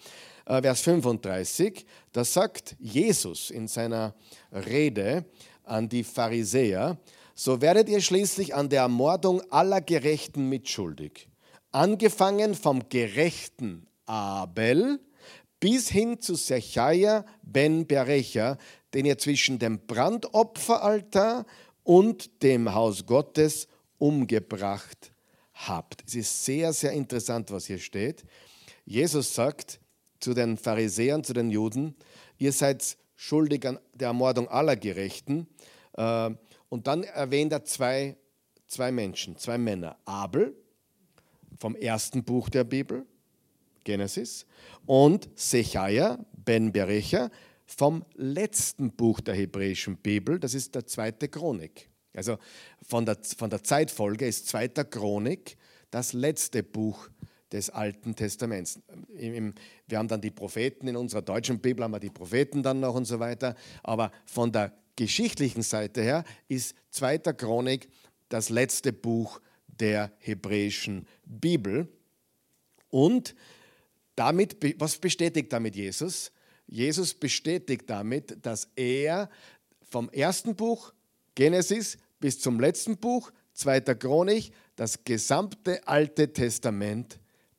[0.46, 4.16] äh, Vers 35, da sagt Jesus in seiner
[4.50, 5.26] Rede
[5.62, 6.98] an die Pharisäer,
[7.42, 11.31] so werdet ihr schließlich an der Ermordung aller Gerechten mitschuldig.
[11.72, 15.00] Angefangen vom gerechten Abel
[15.59, 18.59] bis hin zu Sechaia ben Berecha,
[18.92, 21.46] den ihr zwischen dem Brandopferaltar
[21.83, 25.11] und dem Haus Gottes umgebracht
[25.55, 26.05] habt.
[26.07, 28.22] Es ist sehr, sehr interessant, was hier steht.
[28.85, 29.81] Jesus sagt
[30.18, 31.96] zu den Pharisäern, zu den Juden,
[32.37, 35.46] ihr seid schuldig an der Ermordung aller Gerechten.
[36.70, 38.16] Und dann erwähnt er zwei,
[38.66, 39.98] zwei Menschen, zwei Männer.
[40.06, 40.56] Abel
[41.59, 43.04] vom ersten Buch der Bibel,
[43.85, 44.46] Genesis,
[44.87, 47.30] und Sechaia ben Berecha
[47.66, 51.90] vom letzten Buch der hebräischen Bibel, das ist der zweite Chronik.
[52.14, 52.38] Also
[52.83, 55.56] von der, von der Zeitfolge ist zweiter Chronik
[55.90, 57.09] das letzte Buch
[57.52, 58.80] des Alten Testaments.
[59.09, 62.94] wir haben dann die Propheten in unserer deutschen Bibel, haben wir die Propheten dann noch
[62.94, 63.56] und so weiter.
[63.83, 67.88] Aber von der geschichtlichen Seite her ist zweiter Chronik
[68.28, 71.88] das letzte Buch der hebräischen Bibel.
[72.90, 73.34] Und
[74.14, 76.32] damit, was bestätigt damit Jesus?
[76.66, 79.30] Jesus bestätigt damit, dass er
[79.90, 80.92] vom ersten Buch
[81.34, 87.18] Genesis bis zum letzten Buch, zweiter Chronik, das gesamte Alte Testament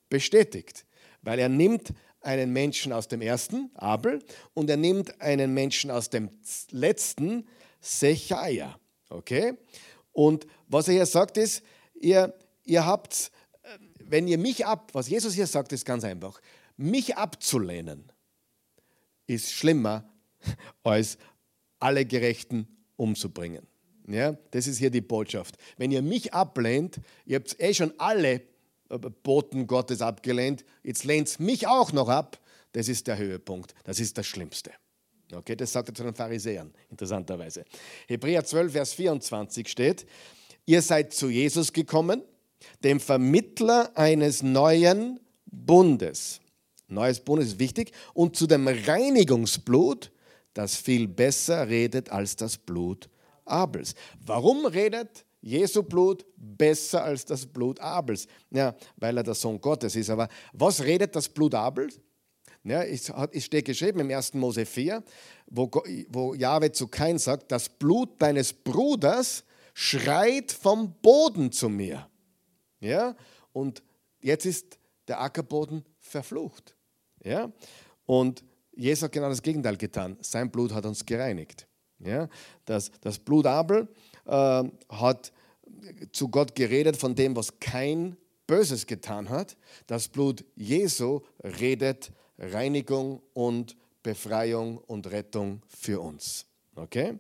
[0.10, 0.86] bestätigt.
[1.24, 4.20] Weil er nimmt einen Menschen aus dem ersten, Abel,
[4.54, 6.30] und er nimmt einen Menschen aus dem
[6.70, 7.48] letzten,
[7.82, 8.80] Sechaia.
[9.10, 9.58] Okay?
[10.12, 11.64] Und was er hier sagt ist,
[11.96, 13.32] ihr, ihr habt,
[14.00, 16.40] wenn ihr mich ab, was Jesus hier sagt, ist ganz einfach,
[16.78, 18.12] mich abzulehnen,
[19.28, 20.10] ist schlimmer,
[20.84, 21.18] als
[21.80, 23.66] alle Gerechten umzubringen.
[24.08, 25.56] Ja, das ist hier die Botschaft.
[25.78, 28.42] Wenn ihr mich ablehnt, ihr habt eh schon alle äh,
[28.98, 32.40] Boten Gottes abgelehnt, jetzt lehnt mich auch noch ab,
[32.74, 34.72] das ist der Höhepunkt, das ist das Schlimmste.
[35.34, 37.64] Okay, das sagt er zu den Pharisäern, interessanterweise.
[38.08, 40.06] Hebräer 12, Vers 24 steht,
[40.66, 42.22] ihr seid zu Jesus gekommen,
[42.84, 46.42] dem Vermittler eines neuen Bundes.
[46.88, 47.92] Neues Bundes ist wichtig.
[48.14, 50.12] Und zu dem Reinigungsblut,
[50.54, 53.10] das viel besser redet als das Blut
[53.46, 53.96] Abels.
[54.26, 58.28] Warum redet Jesu Blut besser als das Blut Abels?
[58.52, 60.10] Ja, weil er der Sohn Gottes ist.
[60.10, 62.00] Aber was redet das Blut Abels?
[62.64, 63.12] Ja, es,
[63.44, 64.36] steht geschrieben im 1.
[64.36, 65.04] Mose 4,
[65.48, 65.70] wo,
[66.10, 72.08] wo Jahwe zu Kain sagt, das Blut deines Bruders schreit vom Boden zu mir.
[72.80, 73.16] Ja,
[73.52, 73.82] und
[74.22, 74.78] jetzt ist
[75.08, 76.76] der Ackerboden verflucht.
[77.24, 77.52] Ja,
[78.06, 80.18] und Jesus hat genau das Gegenteil getan.
[80.22, 81.68] Sein Blut hat uns gereinigt.
[82.00, 82.30] Ja,
[82.66, 83.88] das, das Blut Abel
[84.26, 85.32] äh, hat
[86.12, 89.56] zu Gott geredet von dem, was kein Böses getan hat.
[89.88, 96.46] Das Blut Jesu redet Reinigung und Befreiung und Rettung für uns.
[96.76, 97.18] Okay?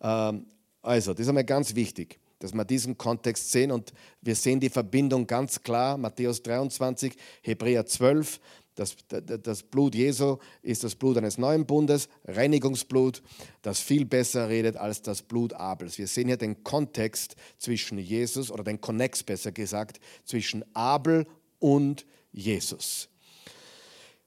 [0.00, 0.46] Ähm,
[0.82, 4.68] also, das ist einmal ganz wichtig, dass wir diesen Kontext sehen und wir sehen die
[4.68, 5.96] Verbindung ganz klar.
[5.96, 8.40] Matthäus 23, Hebräer 12,
[8.78, 8.96] das,
[9.42, 13.22] das, Blut Jesu ist das Blut eines neuen Bundes, Reinigungsblut,
[13.62, 15.98] das viel besser redet als das Blut Abels.
[15.98, 21.26] Wir sehen hier den Kontext zwischen Jesus oder den Konnex besser gesagt zwischen Abel
[21.58, 23.08] und Jesus.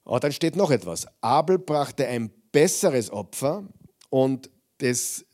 [0.03, 1.07] Aber dann steht noch etwas.
[1.21, 3.65] Abel brachte ein besseres Opfer
[4.09, 5.25] und das,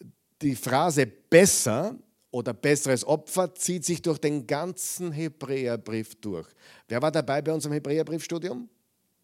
[0.43, 1.97] die Phrase besser
[2.29, 6.47] oder besseres Opfer zieht sich durch den ganzen Hebräerbrief durch.
[6.87, 8.69] Wer war dabei bei unserem Hebräerbriefstudium?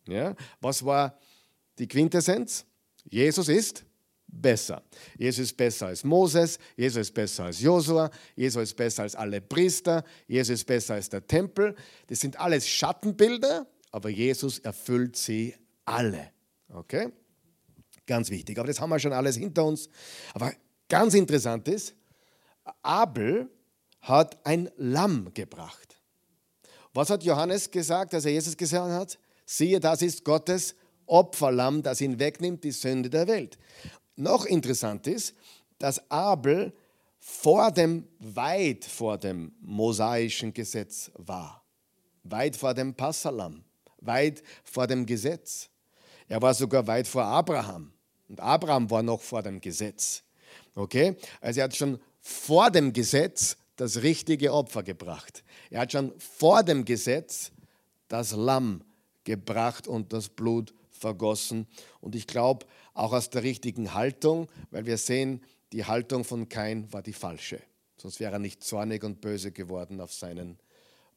[0.08, 0.36] Ja?
[0.62, 1.18] Was war
[1.80, 2.66] die Quintessenz?
[3.10, 3.86] Jesus ist
[4.28, 4.84] besser.
[5.18, 9.42] Jesus ist besser als Moses, Jesus ist besser als Josua, Jesus ist besser als alle
[9.42, 11.76] Priester, Jesus ist besser als der Tempel.
[12.08, 16.32] Das sind alles Schattenbilder, aber Jesus erfüllt sie alle.
[16.70, 17.12] Okay?
[18.06, 18.58] Ganz wichtig.
[18.58, 19.90] Aber das haben wir schon alles hinter uns.
[20.34, 20.52] Aber
[20.90, 21.96] ganz interessant ist,
[22.82, 23.50] Abel
[24.02, 26.00] hat ein Lamm gebracht.
[26.94, 29.20] Was hat Johannes gesagt, als er Jesus gesagt hat?
[29.46, 30.76] Siehe, das ist Gottes
[31.06, 33.58] Opferlamm, das ihn wegnimmt, die Sünde der Welt.
[34.16, 35.36] Noch interessant ist,
[35.80, 36.74] dass Abel
[37.20, 41.64] vor dem, weit vor dem mosaischen Gesetz war.
[42.24, 43.64] Weit vor dem Passalam,
[43.98, 45.70] weit vor dem Gesetz.
[46.28, 47.92] Er war sogar weit vor Abraham.
[48.30, 50.24] Und Abraham war noch vor dem Gesetz.
[50.76, 51.16] Okay?
[51.42, 55.44] Also er hat schon vor dem Gesetz das richtige Opfer gebracht.
[55.70, 57.52] Er hat schon vor dem Gesetz
[58.08, 58.84] das Lamm
[59.24, 61.68] gebracht und das Blut vergossen.
[62.02, 66.92] Und ich glaube auch aus der richtigen Haltung, weil wir sehen, die Haltung von Kain
[66.94, 67.60] war die falsche.
[67.98, 70.58] Sonst wäre er nicht zornig und böse geworden auf seinen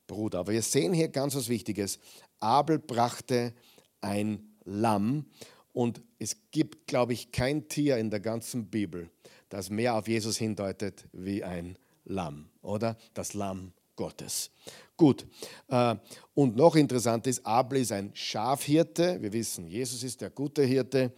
[0.07, 0.41] Bruder.
[0.41, 1.99] Aber wir sehen hier ganz was Wichtiges.
[2.41, 3.55] Abel brachte
[4.01, 5.27] ein Lamm
[5.73, 9.11] und es gibt, glaube ich, kein Tier in der ganzen Bibel,
[9.49, 12.97] das mehr auf Jesus hindeutet wie ein Lamm, oder?
[13.15, 14.51] Das Lamm Gottes.
[14.97, 15.27] Gut.
[15.69, 15.97] Äh,
[16.35, 19.21] und noch interessant ist, Abel ist ein Schafhirte.
[19.21, 21.13] Wir wissen, Jesus ist der gute Hirte.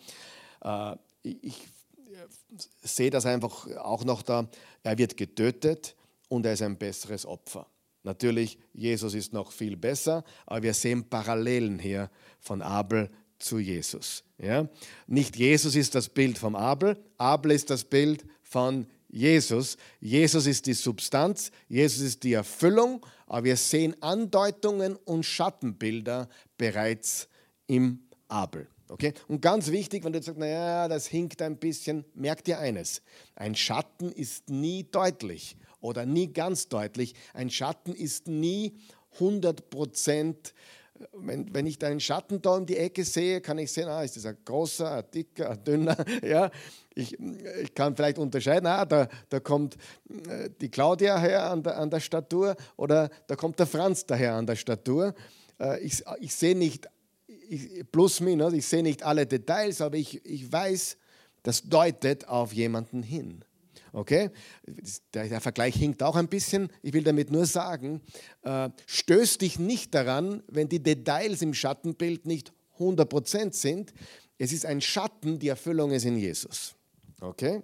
[0.62, 1.68] Äh, ich
[2.82, 4.48] sehe das einfach auch noch da.
[4.82, 5.94] Er wird getötet
[6.28, 7.66] und er ist ein besseres Opfer.
[8.02, 12.10] Natürlich, Jesus ist noch viel besser, aber wir sehen Parallelen hier
[12.40, 14.24] von Abel zu Jesus.
[14.38, 14.68] Ja?
[15.06, 18.97] Nicht Jesus ist das Bild vom Abel, Abel ist das Bild von Jesus.
[19.08, 27.28] Jesus ist die Substanz, Jesus ist die Erfüllung, aber wir sehen Andeutungen und Schattenbilder bereits
[27.66, 28.68] im Abel.
[28.88, 29.14] Okay?
[29.26, 33.02] Und ganz wichtig, wenn du sagst, naja, das hinkt ein bisschen, merk dir eines:
[33.34, 37.14] Ein Schatten ist nie deutlich oder nie ganz deutlich.
[37.34, 38.78] Ein Schatten ist nie
[39.14, 40.54] 100 Prozent
[41.12, 44.16] wenn, wenn ich deinen Schatten da um die Ecke sehe, kann ich sehen, ah, ist
[44.16, 45.96] das ein großer, ein dicker, ein dünner.
[46.22, 46.50] Ja,
[46.94, 47.16] ich,
[47.62, 49.76] ich kann vielleicht unterscheiden, ah, da, da kommt
[50.28, 54.34] äh, die Claudia her an der, an der Statur oder da kommt der Franz daher
[54.34, 55.14] an der Statur.
[55.60, 56.88] Äh, ich, ich sehe nicht,
[57.48, 60.96] ich, plus minus, ich sehe nicht alle Details, aber ich, ich weiß,
[61.42, 63.44] das deutet auf jemanden hin.
[63.92, 64.30] Okay?
[65.14, 66.70] Der, der, Vergleich hinkt auch ein bisschen.
[66.82, 68.00] Ich will damit nur sagen,
[68.42, 73.92] äh, stößt dich nicht daran, wenn die Details im Schattenbild nicht 100% sind.
[74.38, 76.74] Es ist ein Schatten, die Erfüllung ist in Jesus.
[77.20, 77.62] Okay?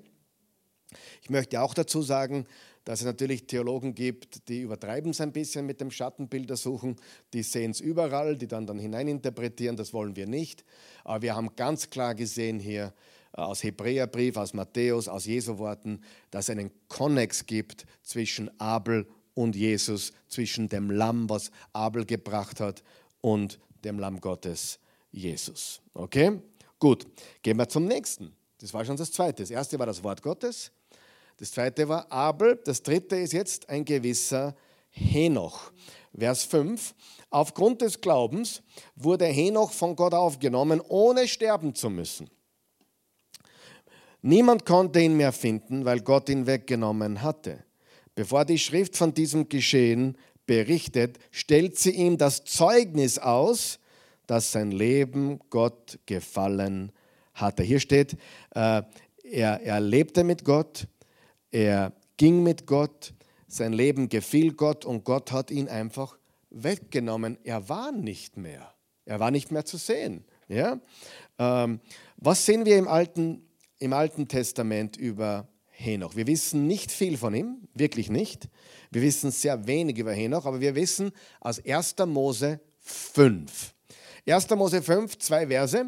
[1.22, 2.46] Ich möchte auch dazu sagen,
[2.84, 6.96] dass es natürlich Theologen gibt, die übertreiben es ein bisschen mit dem Schattenbilder suchen,
[7.32, 10.64] die sehen es überall, die dann, dann hineininterpretieren, das wollen wir nicht.
[11.02, 12.92] Aber wir haben ganz klar gesehen hier,
[13.36, 19.56] aus Hebräerbrief, aus Matthäus, aus Jesu Worten, dass es einen Konnex gibt zwischen Abel und
[19.56, 22.82] Jesus, zwischen dem Lamm, was Abel gebracht hat,
[23.20, 24.78] und dem Lamm Gottes,
[25.10, 25.80] Jesus.
[25.94, 26.40] Okay?
[26.78, 27.06] Gut,
[27.42, 28.36] gehen wir zum nächsten.
[28.58, 29.42] Das war schon das zweite.
[29.42, 30.70] Das erste war das Wort Gottes.
[31.38, 32.60] Das zweite war Abel.
[32.64, 34.54] Das dritte ist jetzt ein gewisser
[34.90, 35.72] Henoch.
[36.16, 36.94] Vers 5.
[37.30, 38.62] Aufgrund des Glaubens
[38.94, 42.30] wurde Henoch von Gott aufgenommen, ohne sterben zu müssen.
[44.26, 47.62] Niemand konnte ihn mehr finden, weil Gott ihn weggenommen hatte.
[48.14, 53.78] Bevor die Schrift von diesem Geschehen berichtet, stellt sie ihm das Zeugnis aus,
[54.26, 56.90] dass sein Leben Gott gefallen
[57.34, 57.62] hatte.
[57.62, 58.14] Hier steht,
[58.54, 58.80] äh,
[59.24, 60.86] er, er lebte mit Gott,
[61.50, 63.12] er ging mit Gott,
[63.46, 66.16] sein Leben gefiel Gott und Gott hat ihn einfach
[66.48, 67.36] weggenommen.
[67.44, 68.72] Er war nicht mehr.
[69.04, 70.24] Er war nicht mehr zu sehen.
[70.48, 70.80] Ja?
[71.38, 71.80] Ähm,
[72.16, 73.43] was sehen wir im Alten
[73.84, 76.16] im Alten Testament über Henoch.
[76.16, 78.48] Wir wissen nicht viel von ihm, wirklich nicht.
[78.90, 81.96] Wir wissen sehr wenig über Henoch, aber wir wissen aus 1.
[82.06, 83.74] Mose 5.
[84.26, 84.50] 1.
[84.50, 85.84] Mose 5, zwei Verse.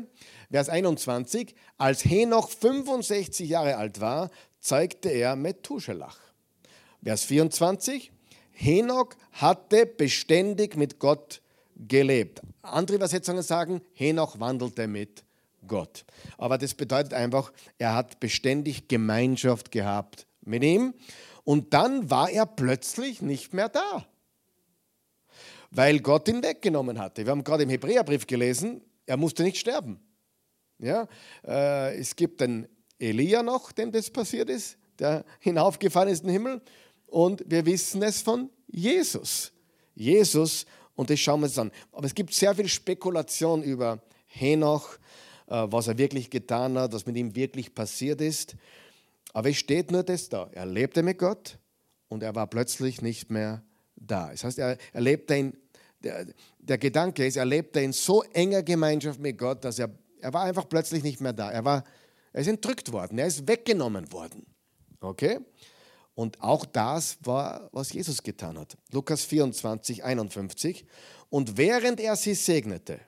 [0.50, 1.54] Vers 21.
[1.78, 4.30] Als Henoch 65 Jahre alt war,
[4.60, 6.18] zeugte er Methuselach.
[7.02, 8.12] Vers 24.
[8.52, 11.40] Henoch hatte beständig mit Gott
[11.76, 12.42] gelebt.
[12.60, 15.25] Andere Übersetzungen sagen, Henoch wandelte mit
[15.66, 16.04] Gott.
[16.38, 20.94] Aber das bedeutet einfach, er hat beständig Gemeinschaft gehabt mit ihm
[21.44, 24.06] und dann war er plötzlich nicht mehr da,
[25.70, 27.24] weil Gott ihn weggenommen hatte.
[27.24, 30.00] Wir haben gerade im Hebräerbrief gelesen, er musste nicht sterben.
[30.78, 31.08] Ja,
[31.46, 36.32] äh, es gibt den Elia noch, dem das passiert ist, der hinaufgefahren ist in den
[36.32, 36.60] Himmel
[37.06, 39.52] und wir wissen es von Jesus.
[39.94, 41.70] Jesus, und das schauen wir uns an.
[41.92, 44.98] Aber es gibt sehr viel Spekulation über Henoch,
[45.46, 48.56] was er wirklich getan hat, was mit ihm wirklich passiert ist.
[49.32, 50.48] Aber es steht nur das da.
[50.52, 51.58] Er lebte mit Gott
[52.08, 53.62] und er war plötzlich nicht mehr
[53.96, 54.30] da.
[54.30, 55.56] Das heißt, er, er lebte in,
[56.02, 56.26] der,
[56.58, 60.44] der Gedanke ist, er lebte in so enger Gemeinschaft mit Gott, dass er, er war
[60.44, 61.50] einfach plötzlich nicht mehr da.
[61.50, 61.84] Er, war,
[62.32, 64.46] er ist entrückt worden, er ist weggenommen worden.
[65.00, 65.40] Okay?
[66.14, 68.76] Und auch das war, was Jesus getan hat.
[68.90, 70.86] Lukas 24, 51.
[71.28, 73.00] Und während er sie segnete,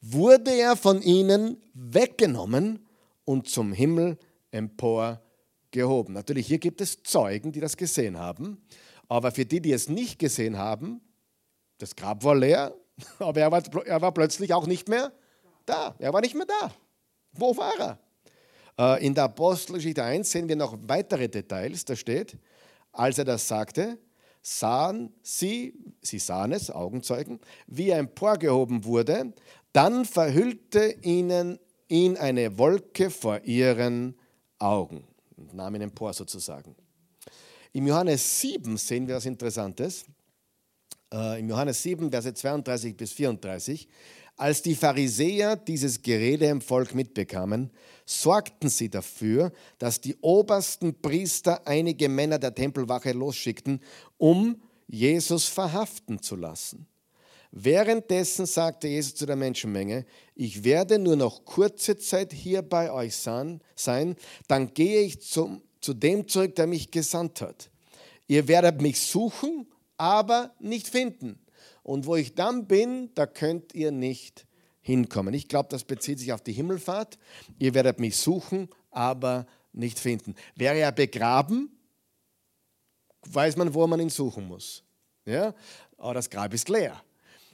[0.00, 2.86] wurde er von ihnen weggenommen
[3.24, 4.18] und zum Himmel
[4.50, 6.14] emporgehoben.
[6.14, 8.62] Natürlich, hier gibt es Zeugen, die das gesehen haben,
[9.08, 11.00] aber für die, die es nicht gesehen haben,
[11.78, 12.74] das Grab war leer,
[13.18, 15.12] aber er war, er war plötzlich auch nicht mehr
[15.66, 15.94] da.
[15.98, 16.72] Er war nicht mehr da.
[17.32, 17.98] Wo war er?
[18.78, 21.84] Äh, in der Apostelgeschichte 1 sehen wir noch weitere Details.
[21.84, 22.38] Da steht,
[22.92, 23.98] als er das sagte,
[24.42, 29.32] sahen sie, sie sahen es, Augenzeugen, wie er emporgehoben wurde,
[29.72, 34.16] dann verhüllte ihnen ihn eine Wolke vor ihren
[34.58, 35.04] Augen,
[35.52, 36.76] nahm ihn empor sozusagen.
[37.72, 40.04] Im Johannes 7 sehen wir was Interessantes.
[41.12, 43.88] Äh, Im Johannes 7, Verse 32 bis 34.
[44.36, 47.70] Als die Pharisäer dieses Gerede im Volk mitbekamen,
[48.06, 53.80] sorgten sie dafür, dass die obersten Priester einige Männer der Tempelwache losschickten,
[54.16, 56.86] um Jesus verhaften zu lassen.
[57.52, 63.16] Währenddessen sagte Jesus zu der Menschenmenge, ich werde nur noch kurze Zeit hier bei euch
[63.16, 63.60] sein,
[64.46, 67.70] dann gehe ich zum, zu dem zurück, der mich gesandt hat.
[68.28, 71.40] Ihr werdet mich suchen, aber nicht finden.
[71.82, 74.46] Und wo ich dann bin, da könnt ihr nicht
[74.80, 75.34] hinkommen.
[75.34, 77.18] Ich glaube, das bezieht sich auf die Himmelfahrt.
[77.58, 80.36] Ihr werdet mich suchen, aber nicht finden.
[80.54, 81.76] Wäre er begraben,
[83.26, 84.84] weiß man, wo man ihn suchen muss.
[85.24, 85.54] Ja?
[85.98, 87.02] Aber das Grab ist leer.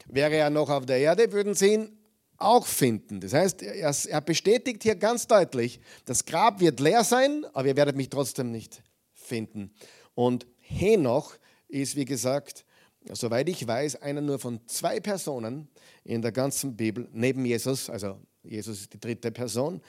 [0.08, 1.98] Wäre er noch auf der Erde, würden sie ihn
[2.38, 3.20] auch finden.
[3.20, 7.96] Das heißt, er bestätigt hier ganz deutlich, das Grab wird leer sein, aber ihr werdet
[7.96, 8.82] mich trotzdem nicht
[9.14, 9.72] finden.
[10.14, 11.36] Und Henoch
[11.68, 12.64] ist, wie gesagt,
[13.12, 15.68] soweit ich weiß, einer nur von zwei Personen
[16.04, 19.80] in der ganzen Bibel, neben Jesus, also Jesus ist die dritte Person,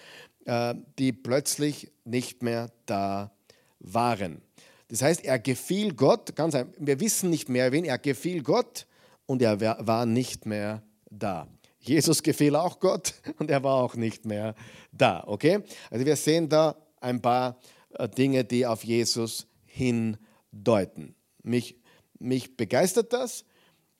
[0.46, 3.32] äh, die plötzlich nicht mehr da
[3.80, 4.42] waren.
[4.90, 8.88] Das heißt, er gefiel Gott, ganz wir wissen nicht mehr wen, er gefiel Gott
[9.28, 11.48] und er war nicht mehr da.
[11.80, 14.56] Jesus gefiel auch Gott und er war auch nicht mehr
[14.92, 15.24] da.
[15.28, 15.60] Okay?
[15.92, 17.60] Also wir sehen da ein paar
[17.92, 21.16] äh, Dinge, die auf Jesus hindeuten.
[21.44, 21.76] Mich
[22.20, 23.46] mich begeistert das,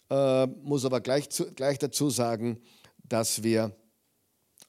[0.10, 2.60] äh, muss aber gleich, zu, gleich dazu sagen,
[3.04, 3.76] dass wir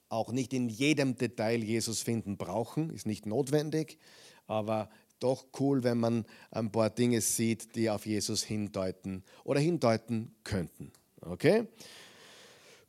[0.09, 3.99] auch nicht in jedem Detail Jesus finden brauchen, ist nicht notwendig,
[4.47, 4.88] aber
[5.20, 10.92] doch cool, wenn man ein paar Dinge sieht, die auf Jesus hindeuten oder hindeuten könnten.
[11.20, 11.66] Okay?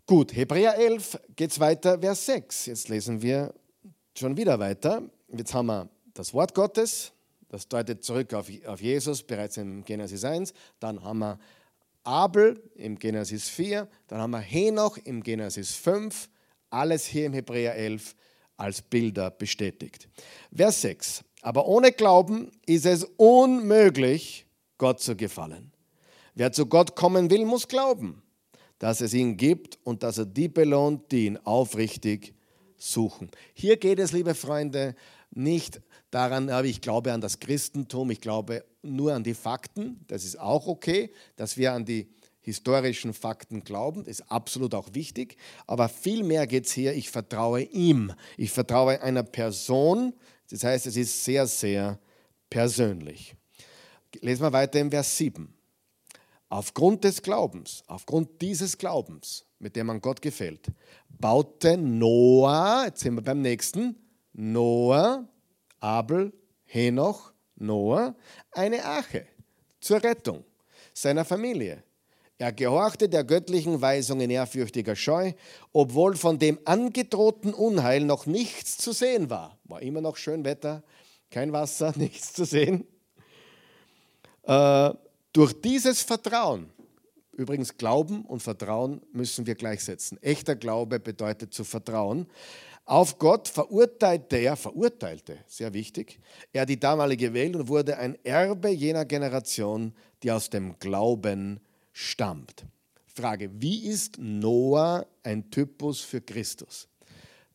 [0.05, 2.65] Gut, Hebräer 11 geht es weiter, Vers 6.
[2.65, 3.53] Jetzt lesen wir
[4.17, 5.03] schon wieder weiter.
[5.27, 7.11] Jetzt haben wir das Wort Gottes,
[7.49, 10.53] das deutet zurück auf, auf Jesus bereits im Genesis 1.
[10.79, 11.39] Dann haben wir
[12.03, 13.87] Abel im Genesis 4.
[14.07, 16.29] Dann haben wir Henoch im Genesis 5.
[16.69, 18.15] Alles hier im Hebräer 11
[18.57, 20.09] als Bilder bestätigt.
[20.53, 21.23] Vers 6.
[21.41, 24.45] Aber ohne Glauben ist es unmöglich,
[24.77, 25.71] Gott zu gefallen.
[26.35, 28.21] Wer zu Gott kommen will, muss glauben,
[28.77, 32.33] dass es ihn gibt und dass er die belohnt, die ihn aufrichtig
[32.77, 33.29] suchen.
[33.53, 34.95] Hier geht es, liebe Freunde,
[35.31, 40.23] nicht daran, aber ich glaube an das Christentum, ich glaube nur an die Fakten, das
[40.23, 42.09] ist auch okay, dass wir an die
[42.41, 48.13] historischen Fakten glauben, ist absolut auch wichtig, aber vielmehr geht es hier, ich vertraue ihm,
[48.37, 50.13] ich vertraue einer Person,
[50.49, 51.99] das heißt, es ist sehr, sehr
[52.49, 53.35] persönlich.
[54.21, 55.53] Lesen wir weiter im Vers 7.
[56.49, 60.67] Aufgrund des Glaubens, aufgrund dieses Glaubens, mit dem man Gott gefällt,
[61.07, 63.95] baute Noah, jetzt sind wir beim nächsten,
[64.33, 65.27] Noah,
[65.79, 66.33] Abel,
[66.65, 68.15] Henoch, Noah
[68.51, 69.27] eine Arche
[69.79, 70.43] zur Rettung
[70.93, 71.83] seiner Familie.
[72.41, 75.33] Er gehorchte der göttlichen Weisung in ehrfürchtiger Scheu,
[75.73, 79.57] obwohl von dem angedrohten Unheil noch nichts zu sehen war.
[79.65, 80.81] War immer noch schön Wetter,
[81.31, 82.87] kein Wasser, nichts zu sehen.
[84.43, 84.91] Äh,
[85.33, 86.69] durch dieses Vertrauen,
[87.33, 90.17] übrigens Glauben und Vertrauen müssen wir gleichsetzen.
[90.23, 92.25] Echter Glaube bedeutet zu vertrauen.
[92.85, 96.21] Auf Gott verurteilte er, verurteilte, sehr wichtig,
[96.53, 101.59] er die damalige Welt und wurde ein Erbe jener Generation, die aus dem Glauben
[101.99, 102.65] stammt.
[103.05, 106.87] Frage, wie ist Noah ein Typus für Christus?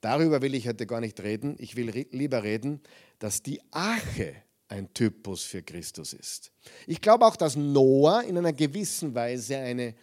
[0.02, 1.57] Darüber will ich heute gar nicht reden.
[1.59, 2.83] Ich will lieber reden,
[3.19, 4.35] dass die Arche
[4.69, 6.52] ein Typus für Christus ist.
[6.87, 9.94] Ich glaube auch, dass Noah in einer gewissen Weise eine,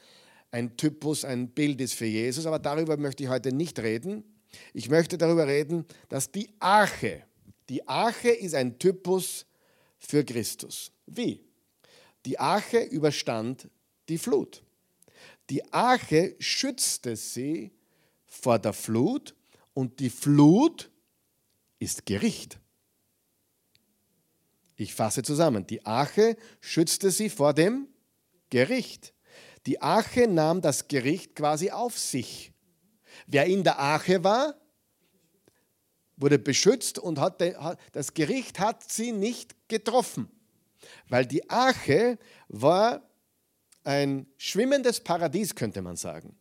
[0.49, 4.23] ein Typus, ein Bild ist für Jesus, aber darüber möchte ich heute nicht reden.
[4.73, 7.23] Ich möchte darüber reden, dass die Arche,
[7.69, 9.45] die Arche ist ein Typus
[9.99, 10.91] für Christus.
[11.05, 11.45] Wie?
[12.25, 13.69] Die Arche überstand
[14.11, 14.63] die Flut.
[15.49, 17.71] Die Arche schützte sie
[18.25, 19.35] vor der Flut
[19.73, 20.91] und die Flut
[21.79, 22.59] ist Gericht.
[24.75, 25.65] Ich fasse zusammen.
[25.67, 27.87] Die Arche schützte sie vor dem
[28.49, 29.13] Gericht.
[29.65, 32.51] Die Arche nahm das Gericht quasi auf sich.
[33.27, 34.55] Wer in der Arche war,
[36.17, 37.41] wurde beschützt und hat,
[37.91, 40.29] das Gericht hat sie nicht getroffen,
[41.09, 43.10] weil die Arche war
[43.83, 46.35] ein schwimmendes Paradies, könnte man sagen.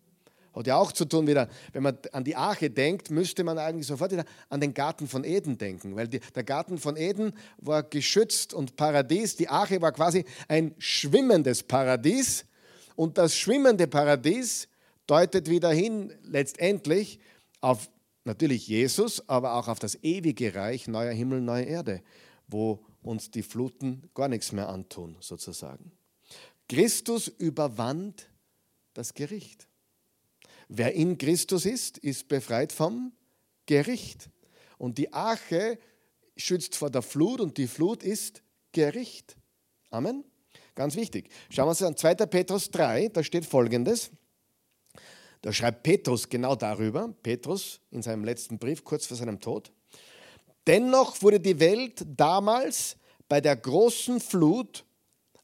[0.52, 3.86] Hat ja auch zu tun wieder, wenn man an die Arche denkt, müsste man eigentlich
[3.86, 7.84] sofort wieder an den Garten von Eden denken, weil die, der Garten von Eden war
[7.84, 9.36] geschützt und Paradies.
[9.36, 12.44] Die Arche war quasi ein schwimmendes Paradies
[12.96, 14.68] und das schwimmende Paradies
[15.06, 17.20] deutet wieder hin letztendlich
[17.60, 17.88] auf
[18.24, 22.02] natürlich Jesus, aber auch auf das ewige Reich, neuer Himmel, neue Erde,
[22.48, 25.92] wo uns die Fluten gar nichts mehr antun, sozusagen.
[26.70, 28.30] Christus überwand
[28.94, 29.66] das Gericht.
[30.68, 33.10] Wer in Christus ist, ist befreit vom
[33.66, 34.30] Gericht.
[34.78, 35.80] Und die Arche
[36.36, 39.36] schützt vor der Flut und die Flut ist Gericht.
[39.90, 40.22] Amen.
[40.76, 41.30] Ganz wichtig.
[41.50, 42.14] Schauen wir uns an 2.
[42.26, 44.12] Petrus 3, da steht folgendes.
[45.42, 49.72] Da schreibt Petrus genau darüber, Petrus in seinem letzten Brief kurz vor seinem Tod.
[50.68, 52.96] Dennoch wurde die Welt damals
[53.28, 54.84] bei der großen Flut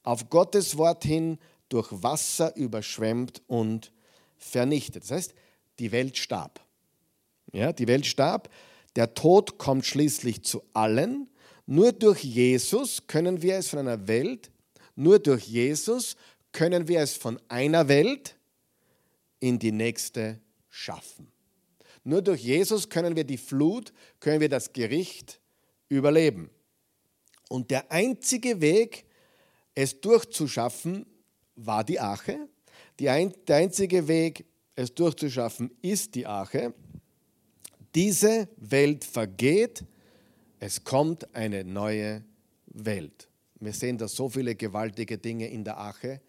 [0.07, 1.39] auf Gottes Wort hin
[1.69, 3.93] durch Wasser überschwemmt und
[4.39, 5.03] vernichtet.
[5.03, 5.35] Das heißt,
[5.79, 6.61] die Welt starb.
[7.53, 8.49] Ja, die Welt starb.
[8.95, 11.29] Der Tod kommt schließlich zu allen.
[11.67, 14.53] Nur durch Jesus können wir es von einer Welt,
[14.95, 16.17] nur durch Jesus
[16.53, 18.37] können wir es von einer Welt
[19.41, 20.41] in die nächste
[20.71, 21.31] schaffen.
[22.05, 25.41] Nur durch Jesus können wir die Flut, können wir das Gericht
[25.89, 26.51] überleben.
[27.49, 29.07] Und der einzige Weg,
[29.77, 31.07] es durchzuschaffen,
[31.55, 32.49] war die Arche.
[33.01, 36.74] Ein, der einzige Weg, es durchzuschaffen, ist die Arche.
[37.95, 39.85] Diese Welt vergeht,
[40.59, 42.24] es kommt eine neue
[42.66, 43.29] Welt.
[43.61, 46.20] Wir sehen da so viele gewaltige Dinge in der Arche,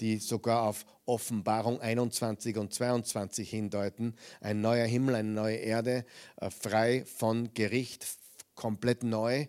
[0.00, 4.14] die sogar auf Offenbarung 21 und 22 hindeuten.
[4.40, 6.04] Ein neuer Himmel, eine neue Erde,
[6.36, 8.06] äh, frei von Gericht,
[8.54, 9.46] komplett neu.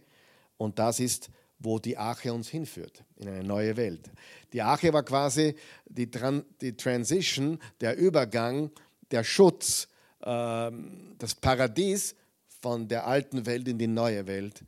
[0.57, 1.29] Und das ist
[1.63, 4.09] wo die Arche uns hinführt, in eine neue Welt.
[4.51, 5.55] Die Arche war quasi
[5.85, 8.71] die, Tran die Transition, der Übergang,
[9.11, 9.87] der Schutz,
[10.23, 12.15] ähm, das Paradies
[12.61, 14.63] von der alten Welt in die neue Welt,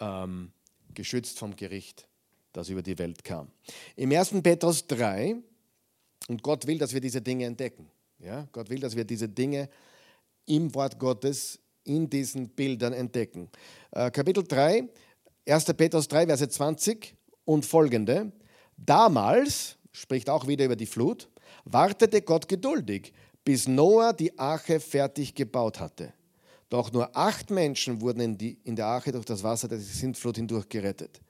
[0.00, 0.50] ähm,
[0.92, 2.08] geschützt vom Gericht,
[2.52, 3.48] das über die Welt kam.
[3.96, 4.42] Im 1.
[4.42, 5.36] Petrus 3,
[6.28, 7.90] und Gott will, dass wir diese Dinge entdecken.
[8.18, 8.48] Ja?
[8.52, 9.68] Gott will, dass wir diese Dinge
[10.46, 13.50] im Wort Gottes, in diesen Bildern entdecken.
[13.90, 14.88] Äh, Kapitel 3,
[15.46, 15.64] 1.
[15.74, 17.14] Petrus 3, Verse 20
[17.44, 18.32] und folgende.
[18.76, 21.28] Damals, spricht auch wieder über die Flut,
[21.64, 23.12] wartete Gott geduldig,
[23.44, 26.12] bis Noah die Arche fertig gebaut hatte.
[26.70, 30.36] Doch nur acht Menschen wurden in, die, in der Arche durch das Wasser der Sintflut
[30.36, 31.20] hindurch gerettet.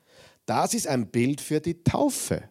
[0.46, 2.48] Das ist ein Bild für die Taufe.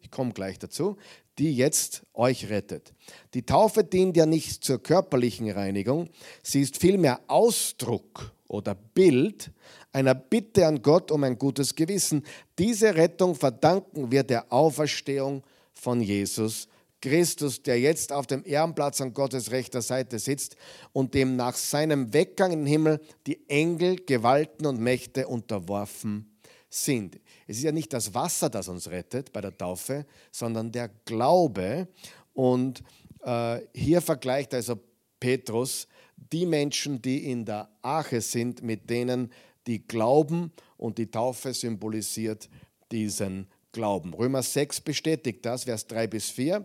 [0.00, 0.96] Ich komme gleich dazu,
[1.38, 2.94] die jetzt euch rettet.
[3.34, 6.08] Die Taufe dient ja nicht zur körperlichen Reinigung,
[6.42, 9.50] sie ist vielmehr Ausdruck oder Bild
[9.92, 12.24] einer Bitte an Gott um ein gutes Gewissen.
[12.58, 15.42] Diese Rettung verdanken wir der Auferstehung
[15.72, 16.68] von Jesus
[17.00, 20.56] Christus, der jetzt auf dem Ehrenplatz an Gottes rechter Seite sitzt
[20.92, 26.36] und dem nach seinem Weggang in den Himmel die Engel, Gewalten und Mächte unterworfen
[26.68, 27.20] sind.
[27.46, 31.88] Es ist ja nicht das Wasser, das uns rettet bei der Taufe, sondern der Glaube.
[32.32, 32.82] Und
[33.22, 34.76] äh, hier vergleicht also
[35.20, 35.86] Petrus
[36.16, 39.32] die Menschen, die in der Arche sind, mit denen,
[39.66, 42.48] die glauben und die Taufe symbolisiert
[42.90, 44.14] diesen Glauben.
[44.14, 46.64] Römer 6 bestätigt das, Vers 3 bis 4.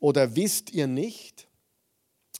[0.00, 1.46] Oder wisst ihr nicht,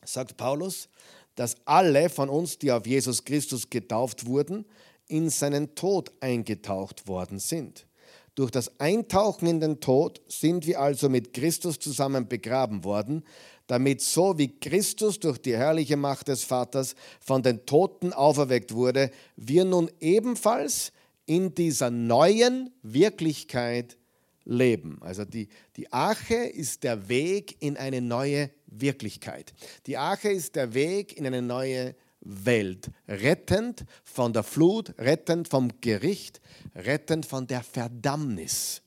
[0.05, 0.89] sagt Paulus,
[1.35, 4.67] dass alle von uns, die auf Jesus Christus getauft wurden,
[5.09, 7.87] in seinen Tod eingetaucht worden sind.
[8.35, 13.25] Durch das Eintauchen in den Tod sind wir also mit Christus zusammen begraben worden,
[13.73, 19.11] damit so wie Christus durch die herrliche Macht des Vaters von den Toten auferweckt wurde,
[19.37, 20.93] wir nun ebenfalls
[21.25, 23.97] in dieser neuen Wirklichkeit
[24.45, 24.99] leben.
[25.01, 29.55] Also die, die Arche ist der Weg in eine neue Wirklichkeit.
[29.87, 32.91] Die Arche ist der Weg in eine neue Welt.
[33.09, 36.43] Rettend von der Flut, rettend vom Gericht,
[36.75, 38.83] rettend von der Verdammnis.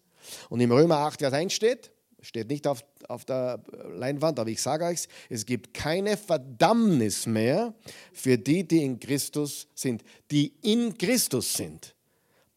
[0.50, 1.92] Und im Römer 8, Vers 1 steht,
[2.26, 3.64] steht nicht auf, auf der
[3.96, 7.74] Leinwand, aber ich sage euch, es gibt keine Verdammnis mehr
[8.14, 11.96] für die, die in Christus sind, die in Christus sind.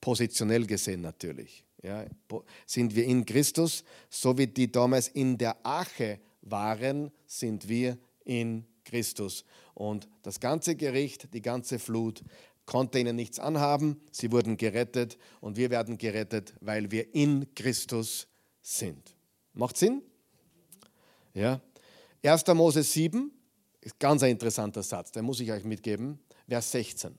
[0.00, 1.64] Positionell gesehen natürlich.
[1.82, 2.04] Ja,
[2.66, 8.64] sind wir in Christus, so wie die damals in der Arche waren, sind wir in
[8.84, 9.44] Christus.
[9.74, 12.24] Und das ganze Gericht, die ganze Flut
[12.66, 14.00] konnte ihnen nichts anhaben.
[14.10, 18.26] Sie wurden gerettet und wir werden gerettet, weil wir in Christus
[18.60, 19.17] sind.
[19.58, 20.02] Macht Sinn?
[21.34, 21.60] Ja.
[22.22, 22.46] 1.
[22.54, 23.32] Mose 7,
[23.98, 26.20] Ganz ein interessanter Satz, den muss ich euch mitgeben.
[26.48, 27.18] Vers 16.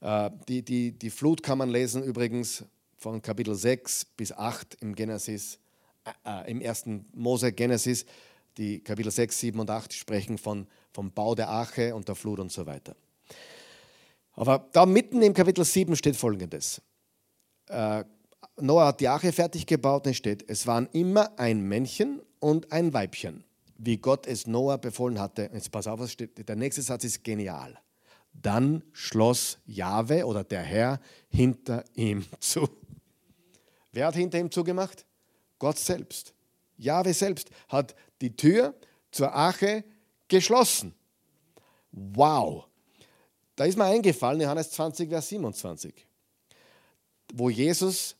[0.00, 2.64] Äh, die, die, die Flut kann man lesen übrigens
[2.98, 5.58] von Kapitel 6 bis 8 im Genesis,
[6.04, 8.04] äh, äh im ersten Mose Genesis.
[8.58, 12.38] Die Kapitel 6, 7 und 8 sprechen von, vom Bau der Arche und der Flut
[12.38, 12.96] und so weiter.
[14.32, 16.82] Aber da mitten im Kapitel 7 steht folgendes.
[17.68, 18.04] Äh,
[18.58, 22.94] Noah hat die Arche fertig gebaut und steht, es waren immer ein Männchen und ein
[22.94, 23.44] Weibchen,
[23.76, 25.50] wie Gott es Noah befohlen hatte.
[25.52, 26.48] Jetzt pass auf, was steht.
[26.48, 27.78] Der nächste Satz ist genial.
[28.32, 32.68] Dann schloss Jahwe oder der Herr hinter ihm zu.
[33.92, 35.04] Wer hat hinter ihm zugemacht?
[35.58, 36.34] Gott selbst.
[36.76, 38.74] Jahwe selbst hat die Tür
[39.10, 39.84] zur Arche
[40.28, 40.94] geschlossen.
[41.92, 42.66] Wow.
[43.54, 46.06] Da ist mir eingefallen, Johannes 20, Vers 27,
[47.32, 48.16] wo Jesus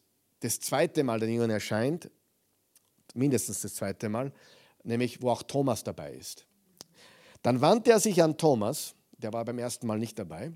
[0.47, 2.11] das zweite Mal den Jüngern erscheint,
[3.14, 4.32] mindestens das zweite Mal,
[4.84, 6.47] nämlich wo auch Thomas dabei ist.
[7.42, 10.53] Dann wandte er sich an Thomas, der war beim ersten Mal nicht dabei,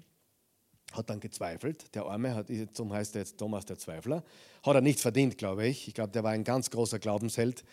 [0.92, 1.94] hat dann gezweifelt.
[1.94, 4.22] Der Arme, hat, zum heißt er jetzt Thomas der Zweifler,
[4.62, 5.88] hat er nicht verdient, glaube ich.
[5.88, 7.64] Ich glaube, der war ein ganz großer Glaubensheld.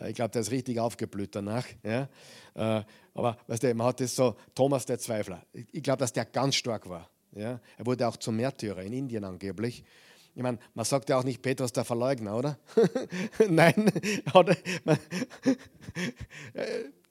[0.00, 1.66] Äh, ich glaube, der ist richtig aufgeblüht danach.
[1.82, 2.08] Ja.
[2.54, 5.44] Äh, aber weißt du, man hat das so, Thomas der Zweifler.
[5.52, 7.08] Ich glaube, dass der ganz stark war.
[7.32, 7.60] Ja.
[7.76, 9.84] Er wurde auch zum Märtyrer in Indien angeblich.
[10.40, 12.58] Ich meine, man sagt ja auch nicht Petrus der Verleugner, oder?
[13.50, 13.92] Nein,
[14.32, 14.56] oder?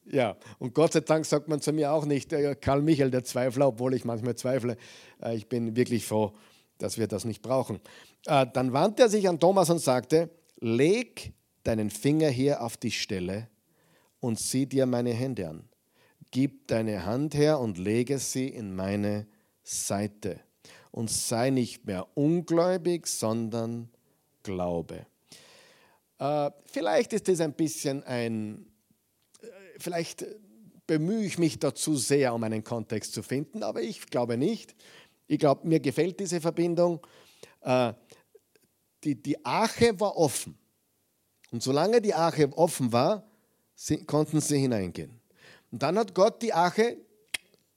[0.06, 3.24] ja, und Gott sei Dank sagt man zu mir auch nicht äh, Karl Michael der
[3.24, 4.78] Zweifler, obwohl ich manchmal zweifle.
[5.22, 6.34] Äh, ich bin wirklich froh,
[6.80, 7.80] dass wir das nicht brauchen.
[8.26, 12.90] Äh, dann wandte er sich an Thomas und sagte, leg deinen Finger hier auf die
[12.90, 13.48] Stelle
[14.20, 15.70] und sieh dir meine Hände an.
[16.32, 19.28] Gib deine Hand her und lege sie in meine
[19.62, 20.40] Seite
[20.92, 23.90] und sei nicht mehr ungläubig, sondern
[24.44, 25.06] glaube.
[26.18, 28.66] Äh, vielleicht ist das ein bisschen ein,
[29.42, 30.26] äh, vielleicht
[30.88, 34.76] bemühe ich mich dazu sehr, um einen Kontext zu finden, aber ich glaube nicht.
[35.28, 37.06] Ich glaube, mir gefällt diese Verbindung.
[37.62, 37.94] Äh,
[39.04, 40.58] die, die Arche war offen.
[41.52, 43.24] Und solange die Arche offen war,
[44.08, 45.20] konnten sie hineingehen.
[45.72, 46.98] Und dann hat Gott die Arche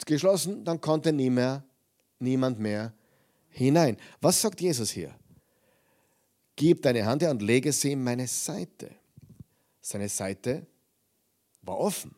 [0.05, 1.65] geschlossen, dann konnte nie mehr,
[2.19, 2.93] niemand mehr
[3.53, 3.97] hinein.
[4.21, 5.15] Was sagt Jesus hier?
[6.57, 8.95] Gib deine Hand her und lege sie in meine Seite.
[9.81, 10.67] Seine Seite
[11.63, 12.15] war offen.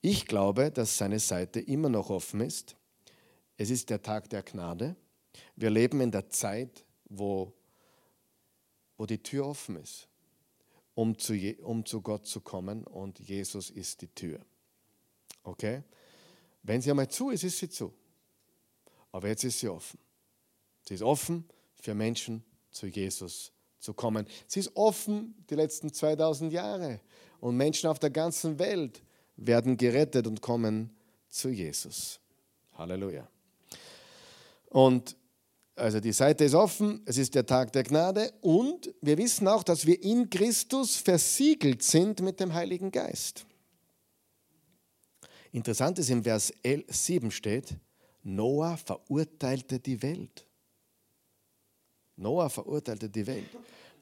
[0.00, 2.76] Ich glaube, dass seine Seite immer noch offen ist.
[3.56, 4.96] Es ist der Tag der Gnade.
[5.54, 7.52] Wir leben in der Zeit, wo,
[8.96, 10.08] wo die Tür offen ist,
[10.94, 14.40] um zu, um zu Gott zu kommen und Jesus ist die Tür.
[15.44, 15.82] Okay?
[16.62, 17.92] Wenn sie einmal zu ist, ist sie zu.
[19.12, 19.98] Aber jetzt ist sie offen.
[20.88, 21.44] Sie ist offen
[21.80, 24.26] für Menschen zu Jesus zu kommen.
[24.46, 27.00] Sie ist offen die letzten 2000 Jahre.
[27.40, 29.02] Und Menschen auf der ganzen Welt
[29.36, 30.90] werden gerettet und kommen
[31.28, 32.20] zu Jesus.
[32.74, 33.28] Halleluja.
[34.70, 35.16] Und
[35.74, 39.62] also die Seite ist offen, es ist der Tag der Gnade und wir wissen auch,
[39.62, 43.46] dass wir in Christus versiegelt sind mit dem Heiligen Geist.
[45.50, 47.74] Interessant ist, im Vers 7 steht,
[48.22, 50.46] Noah verurteilte die Welt.
[52.16, 53.48] Noah verurteilte die Welt.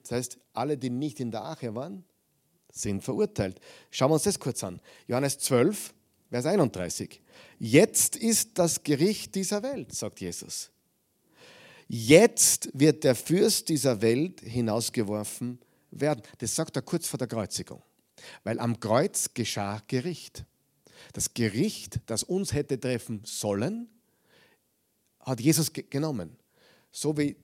[0.03, 2.05] Das heißt, alle, die nicht in der Arche waren,
[2.73, 3.61] sind verurteilt.
[3.91, 4.81] Schauen wir uns das kurz an.
[5.07, 5.95] Johannes 12,
[6.31, 7.21] Vers 31.
[7.59, 10.71] Jetzt ist das Gericht dieser Welt, sagt Jesus.
[11.89, 15.59] Jetzt wird der Fürst dieser Welt hinausgeworfen
[15.91, 16.23] werden.
[16.39, 17.83] Das sagt er kurz vor der Kreuzigung.
[18.45, 20.45] Weil am Kreuz geschah Gericht.
[21.15, 23.89] Das Gericht, das uns hätte treffen sollen,
[25.31, 26.37] hat Jesus genommen.
[26.91, 27.37] So wie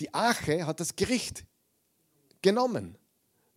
[0.00, 1.44] die Arche hat das Gericht
[2.40, 2.96] genommen.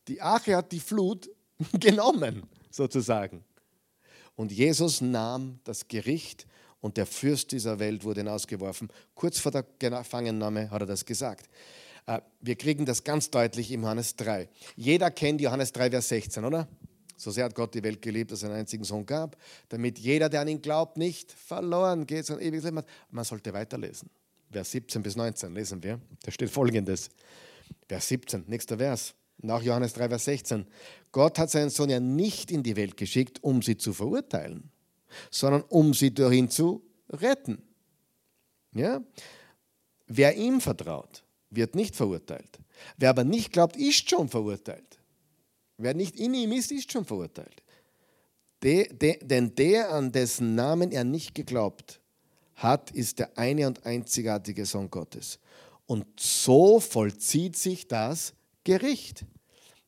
[0.08, 1.30] Die Arche hat die Flut
[1.80, 3.44] genommen, sozusagen.
[4.36, 6.48] Und Jesus nahm das Gericht
[6.80, 8.90] und der Fürst dieser Welt wurde hinausgeworfen.
[9.14, 11.48] Kurz vor der Gefangennahme hat er das gesagt.
[12.08, 14.50] Äh, wir kriegen das ganz deutlich im Johannes 3.
[14.76, 16.68] Jeder kennt Johannes 3, Vers 16, oder?
[17.22, 19.38] So sehr hat Gott die Welt geliebt, dass er einen einzigen Sohn gab,
[19.70, 22.88] damit jeder, der an ihn glaubt, nicht verloren geht, sondern ewiges Leben hat.
[23.12, 24.10] Man sollte weiterlesen.
[24.52, 26.02] Vers 17 bis 19 lesen wir.
[26.24, 27.10] Da steht folgendes.
[27.88, 29.14] Vers 17, nächster Vers.
[29.38, 30.66] Nach Johannes 3, Vers 16.
[31.12, 34.72] Gott hat seinen Sohn ja nicht in die Welt geschickt, um sie zu verurteilen,
[35.30, 37.62] sondern um sie durch ihn zu retten.
[38.74, 39.00] Ja?
[40.08, 42.60] Wer ihm vertraut, wird nicht verurteilt.
[42.98, 44.91] Wer aber nicht glaubt, ist schon verurteilt.
[45.82, 47.64] Wer nicht in ihm ist, ist schon verurteilt.
[48.64, 52.00] De, de, denn der, an dessen Namen er nicht geglaubt
[52.56, 55.40] hat, ist der eine und einzigartige Sohn Gottes.
[55.88, 59.26] Und so vollzieht sich das Gericht.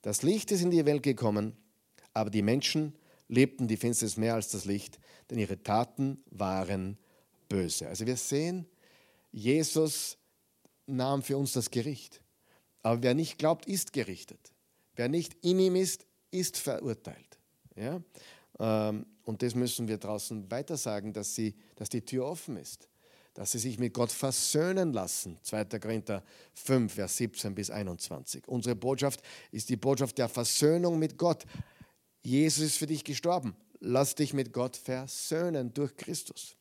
[0.01, 1.55] Das Licht ist in die Welt gekommen,
[2.13, 2.95] aber die Menschen
[3.27, 6.97] liebten die Finsternis mehr als das Licht, denn ihre Taten waren
[7.47, 7.87] böse.
[7.87, 8.65] Also wir sehen,
[9.31, 10.17] Jesus
[10.85, 12.21] nahm für uns das Gericht.
[12.81, 14.52] Aber wer nicht glaubt, ist gerichtet.
[14.95, 17.37] Wer nicht in ihm ist, ist verurteilt.
[17.75, 18.01] Ja?
[18.59, 22.87] Ähm, und das müssen wir draußen weiter sagen, dass, sie, dass die Tür offen ist,
[23.33, 25.39] dass sie sich mit Gott versöhnen lassen.
[25.43, 25.65] 2.
[25.79, 26.23] Korinther
[26.53, 28.47] 5, Vers 17 bis 21.
[28.47, 29.21] Unsere Botschaft
[29.51, 31.45] ist die Botschaft der Versöhnung mit Gott.
[32.21, 33.55] Jesus ist für dich gestorben.
[33.79, 36.55] Lass dich mit Gott versöhnen durch Christus.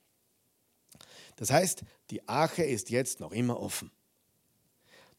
[1.36, 3.90] Das heißt, die Arche ist jetzt noch immer offen.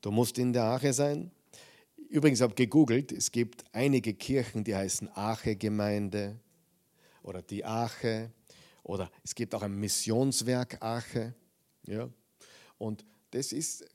[0.02, 1.32] Du musst in der Arche sein.
[2.14, 6.38] Übrigens habe ich gegoogelt, es gibt einige Kirchen, die heißen Arche-Gemeinde,
[7.24, 8.30] oder die Arche
[8.84, 11.34] oder es gibt auch ein Missionswerk Arche.
[11.88, 12.08] Ja?
[12.78, 13.86] Und das ist,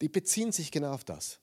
[0.00, 1.38] die beziehen sich genau auf das.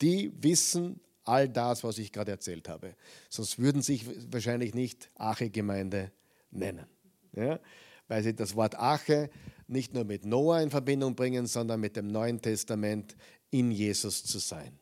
[0.00, 2.96] Die wissen all das, was ich gerade erzählt habe.
[3.28, 6.10] Sonst würden sie sich wahrscheinlich nicht Arche-Gemeinde
[6.50, 6.86] nennen.
[7.32, 7.60] Ja?
[8.08, 9.30] Weil sie das Wort Arche
[9.68, 13.14] nicht nur mit Noah in Verbindung bringen, sondern mit dem Neuen Testament
[13.50, 14.76] in Jesus zu sein.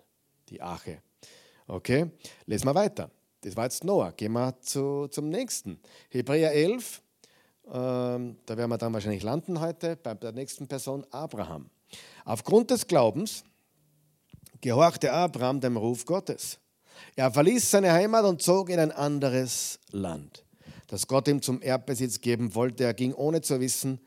[0.48, 1.02] Die Arche.
[1.66, 2.10] Okay,
[2.46, 3.10] lesen wir weiter.
[3.42, 4.12] Das war jetzt Noah.
[4.12, 5.78] Gehen wir zu, zum nächsten.
[6.08, 7.02] Hebräer 11,
[7.66, 11.68] ähm, da werden wir dann wahrscheinlich landen heute, bei der nächsten Person Abraham.
[12.24, 13.44] Aufgrund des Glaubens
[14.60, 16.58] gehorchte Abraham dem Ruf Gottes.
[17.14, 20.44] Er verließ seine Heimat und zog in ein anderes Land,
[20.88, 22.84] das Gott ihm zum Erbbesitz geben wollte.
[22.84, 24.00] Er ging ohne zu wissen,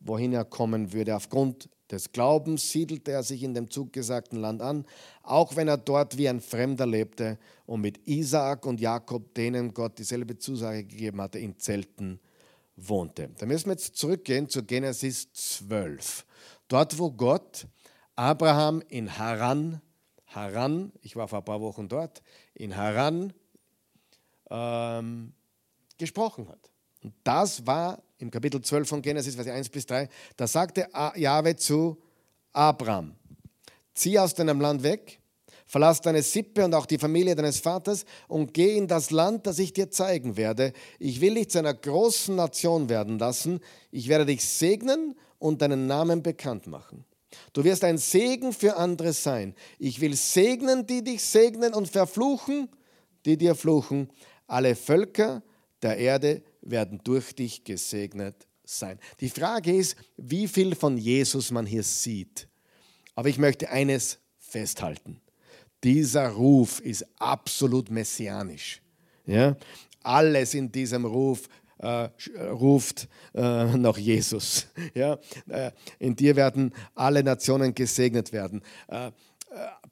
[0.00, 1.14] wohin er kommen würde.
[1.14, 4.84] Aufgrund des Glaubens siedelte er sich in dem zugesagten Land an,
[5.22, 9.98] auch wenn er dort wie ein Fremder lebte und mit Isaak und Jakob, denen Gott
[9.98, 12.20] dieselbe Zusage gegeben hatte, in Zelten
[12.76, 13.30] wohnte.
[13.38, 16.24] Da müssen wir jetzt zurückgehen zu Genesis 12.
[16.68, 17.66] Dort, wo Gott
[18.14, 19.80] Abraham in Haran,
[20.26, 22.22] Haran, ich war vor ein paar Wochen dort,
[22.54, 23.32] in Haran
[24.50, 25.32] ähm,
[25.96, 26.70] gesprochen hat.
[27.02, 31.56] Und das war im Kapitel 12 von Genesis, Vers 1 bis 3, da sagte Jahwe
[31.56, 31.96] zu
[32.52, 33.14] Abraham,
[33.94, 35.20] zieh aus deinem Land weg,
[35.66, 39.58] verlass deine Sippe und auch die Familie deines Vaters und geh in das Land, das
[39.58, 40.72] ich dir zeigen werde.
[40.98, 43.60] Ich will dich zu einer großen Nation werden lassen.
[43.92, 47.04] Ich werde dich segnen und deinen Namen bekannt machen.
[47.52, 49.54] Du wirst ein Segen für andere sein.
[49.78, 52.68] Ich will segnen, die dich segnen und verfluchen,
[53.26, 54.10] die dir fluchen.
[54.46, 55.42] Alle Völker
[55.82, 58.98] der Erde werden durch dich gesegnet sein.
[59.20, 62.48] Die Frage ist, wie viel von Jesus man hier sieht.
[63.14, 65.20] Aber ich möchte eines festhalten.
[65.84, 68.82] Dieser Ruf ist absolut messianisch.
[69.26, 69.56] Ja?
[70.02, 71.48] Alles in diesem Ruf
[71.78, 72.08] äh,
[72.50, 74.66] ruft äh, nach Jesus.
[74.94, 75.18] Ja?
[75.48, 78.62] Äh, in dir werden alle Nationen gesegnet werden.
[78.88, 79.10] Äh, äh,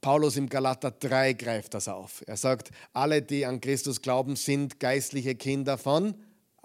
[0.00, 2.22] Paulus im Galater 3 greift das auf.
[2.26, 6.14] Er sagt, alle, die an Christus glauben, sind geistliche Kinder von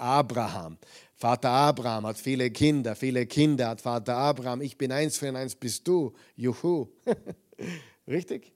[0.02, 0.78] Abraham.
[1.16, 4.62] Vater Abraham hat viele Kinder, viele Kinder hat Vater Abraham.
[4.62, 6.14] Ich bin eins von eins bist du.
[6.36, 6.88] Juhu.
[8.08, 8.52] Richtig?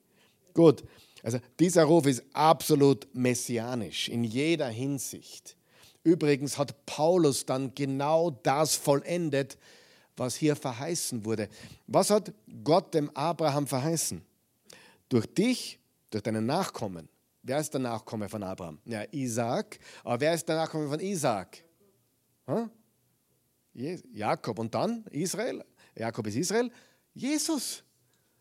[0.53, 0.83] Gut.
[1.21, 5.55] Also dieser Ruf ist absolut messianisch in jeder Hinsicht.
[6.03, 9.57] Übrigens hat Paulus dann genau das vollendet,
[10.17, 11.49] was hier verheißen wurde.
[11.87, 12.31] Was hat
[12.63, 14.23] Gott dem Abraham verheißen?
[15.09, 15.79] Durch dich,
[16.09, 17.09] durch deinen Nachkommen,
[17.47, 18.79] Wer ist der Nachkomme von Abraham?
[18.85, 19.77] Ja, Isaac.
[20.03, 21.63] Aber wer ist der Nachkomme von Isaac?
[22.47, 22.71] Hm?
[24.11, 24.57] Jakob.
[24.57, 25.63] Und dann Israel.
[25.95, 26.71] Jakob ist Israel.
[27.13, 27.83] Jesus.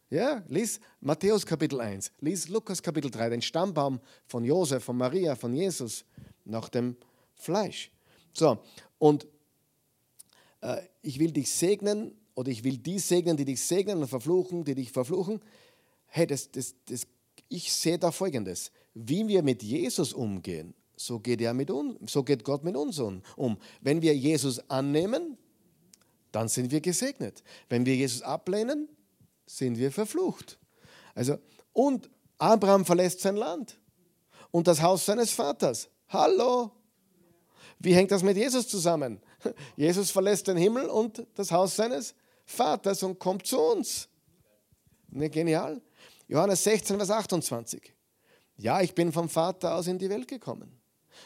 [0.08, 5.34] Ja, lies Matthäus Kapitel 1, lies Lukas Kapitel 3, den Stammbaum von Josef, von Maria,
[5.34, 6.04] von Jesus
[6.44, 6.96] nach dem
[7.34, 7.90] Fleisch.
[8.32, 8.62] So,
[8.98, 9.26] und
[10.60, 14.64] äh, ich will dich segnen oder ich will die segnen, die dich segnen und verfluchen,
[14.64, 15.40] die dich verfluchen.
[16.06, 17.06] Hey, das, das, das,
[17.48, 22.22] ich sehe da Folgendes wie wir mit Jesus umgehen, so geht, er mit uns, so
[22.22, 23.58] geht Gott mit uns um.
[23.80, 25.36] Wenn wir Jesus annehmen,
[26.32, 27.42] dann sind wir gesegnet.
[27.68, 28.88] Wenn wir Jesus ablehnen,
[29.46, 30.58] sind wir verflucht.
[31.14, 31.38] Also,
[31.72, 33.78] und Abraham verlässt sein Land
[34.50, 35.88] und das Haus seines Vaters.
[36.08, 36.70] Hallo?
[37.78, 39.20] Wie hängt das mit Jesus zusammen?
[39.76, 42.14] Jesus verlässt den Himmel und das Haus seines
[42.46, 44.08] Vaters und kommt zu uns.
[45.08, 45.80] Ne, genial.
[46.26, 47.93] Johannes 16, Vers 28.
[48.56, 50.80] Ja, ich bin vom Vater aus in die Welt gekommen.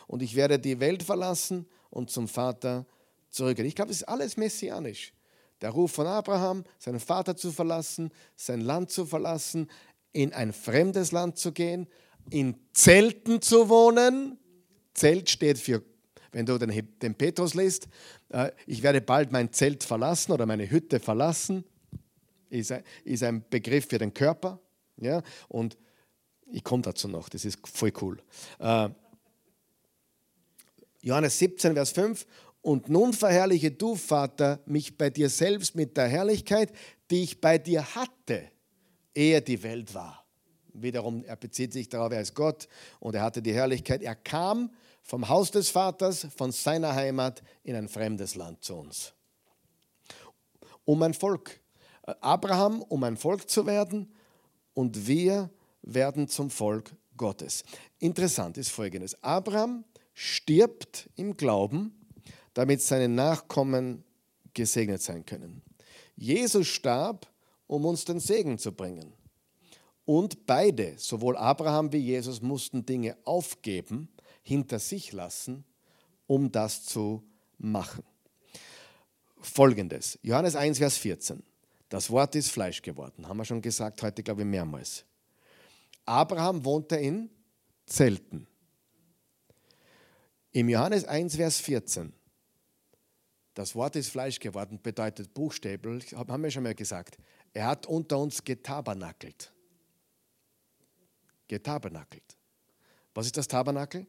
[0.06, 2.86] Und ich werde die Welt verlassen und zum Vater
[3.30, 3.66] zurückgehen.
[3.66, 5.12] Ich glaube, es ist alles messianisch.
[5.60, 9.68] Der Ruf von Abraham, seinen Vater zu verlassen, sein Land zu verlassen,
[10.12, 11.86] in ein fremdes Land zu gehen,
[12.30, 14.38] in Zelten zu wohnen.
[14.94, 15.82] Zelt steht für,
[16.32, 17.88] wenn du den, den Petrus liest,
[18.30, 21.64] äh, ich werde bald mein Zelt verlassen oder meine Hütte verlassen,
[22.50, 24.60] ist ein, ist ein Begriff für den Körper.
[24.96, 25.22] Ja?
[25.48, 25.76] Und
[26.50, 28.18] ich komme dazu noch, das ist voll cool.
[28.58, 28.90] Äh,
[31.02, 32.26] Johannes 17, Vers 5.
[32.60, 36.72] Und nun verherrliche du, Vater, mich bei dir selbst mit der Herrlichkeit,
[37.10, 38.50] die ich bei dir hatte,
[39.14, 40.24] ehe die Welt war.
[40.72, 42.68] Wiederum, er bezieht sich darauf, er ist Gott
[43.00, 44.02] und er hatte die Herrlichkeit.
[44.02, 44.70] Er kam
[45.02, 49.14] vom Haus des Vaters, von seiner Heimat in ein fremdes Land zu uns.
[50.84, 51.60] Um ein Volk,
[52.20, 54.12] Abraham, um ein Volk zu werden
[54.74, 55.50] und wir
[55.94, 57.64] werden zum Volk Gottes.
[57.98, 59.84] Interessant ist folgendes: Abraham
[60.14, 61.98] stirbt im Glauben,
[62.54, 64.04] damit seine Nachkommen
[64.54, 65.62] gesegnet sein können.
[66.16, 67.26] Jesus starb,
[67.66, 69.12] um uns den Segen zu bringen.
[70.04, 74.08] Und beide, sowohl Abraham wie Jesus, mussten Dinge aufgeben,
[74.42, 75.64] hinter sich lassen,
[76.26, 77.22] um das zu
[77.58, 78.02] machen.
[79.40, 81.42] Folgendes, Johannes 1, Vers 14.
[81.90, 85.04] Das Wort ist Fleisch geworden, haben wir schon gesagt, heute glaube ich mehrmals.
[86.08, 87.30] Abraham wohnte in
[87.86, 88.46] Zelten.
[90.52, 92.12] Im Johannes 1, Vers 14,
[93.54, 97.18] das Wort ist Fleisch geworden, bedeutet buchstäblich, haben wir schon mal gesagt,
[97.52, 99.52] er hat unter uns getabernakelt
[101.48, 102.36] getabernakelt.
[103.14, 104.06] Was ist das Tabernakel?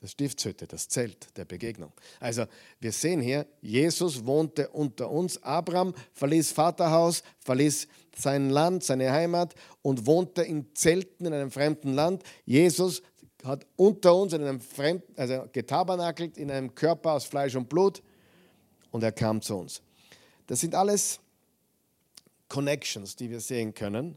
[0.00, 1.92] Das Stiftshütte, das Zelt der Begegnung.
[2.20, 2.46] Also
[2.80, 5.42] wir sehen hier, Jesus wohnte unter uns.
[5.42, 7.86] Abraham verließ Vaterhaus, verließ
[8.16, 12.22] sein Land, seine Heimat und wohnte in Zelten in einem fremden Land.
[12.46, 13.02] Jesus
[13.44, 18.02] hat unter uns in einem fremden, also getabernakelt in einem Körper aus Fleisch und Blut
[18.90, 19.82] und er kam zu uns.
[20.46, 21.20] Das sind alles
[22.48, 24.16] Connections, die wir sehen können.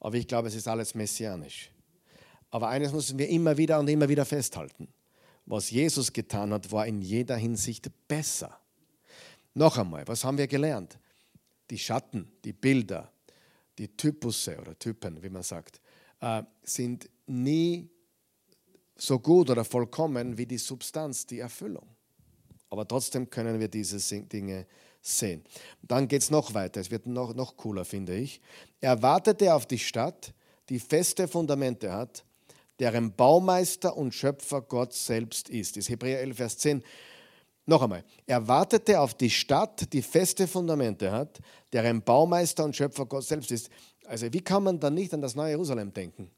[0.00, 1.70] Aber ich glaube, es ist alles messianisch.
[2.50, 4.88] Aber eines müssen wir immer wieder und immer wieder festhalten.
[5.50, 8.56] Was Jesus getan hat, war in jeder Hinsicht besser.
[9.52, 10.96] Noch einmal, was haben wir gelernt?
[11.70, 13.10] Die Schatten, die Bilder,
[13.76, 15.80] die Typusse oder Typen, wie man sagt,
[16.20, 17.90] äh, sind nie
[18.94, 21.88] so gut oder vollkommen wie die Substanz, die Erfüllung.
[22.68, 24.68] Aber trotzdem können wir diese Dinge
[25.02, 25.42] sehen.
[25.82, 28.40] Dann geht es noch weiter, es wird noch, noch cooler, finde ich.
[28.80, 30.32] Er wartete auf die Stadt,
[30.68, 32.24] die feste Fundamente hat,
[32.80, 35.76] deren Baumeister und Schöpfer Gott selbst ist.
[35.76, 36.82] Das ist Hebräer 11, Vers 10.
[37.66, 41.38] Noch einmal, er wartete auf die Stadt, die feste Fundamente hat,
[41.72, 43.70] deren Baumeister und Schöpfer Gott selbst ist.
[44.06, 46.30] Also wie kann man dann nicht an das neue Jerusalem denken?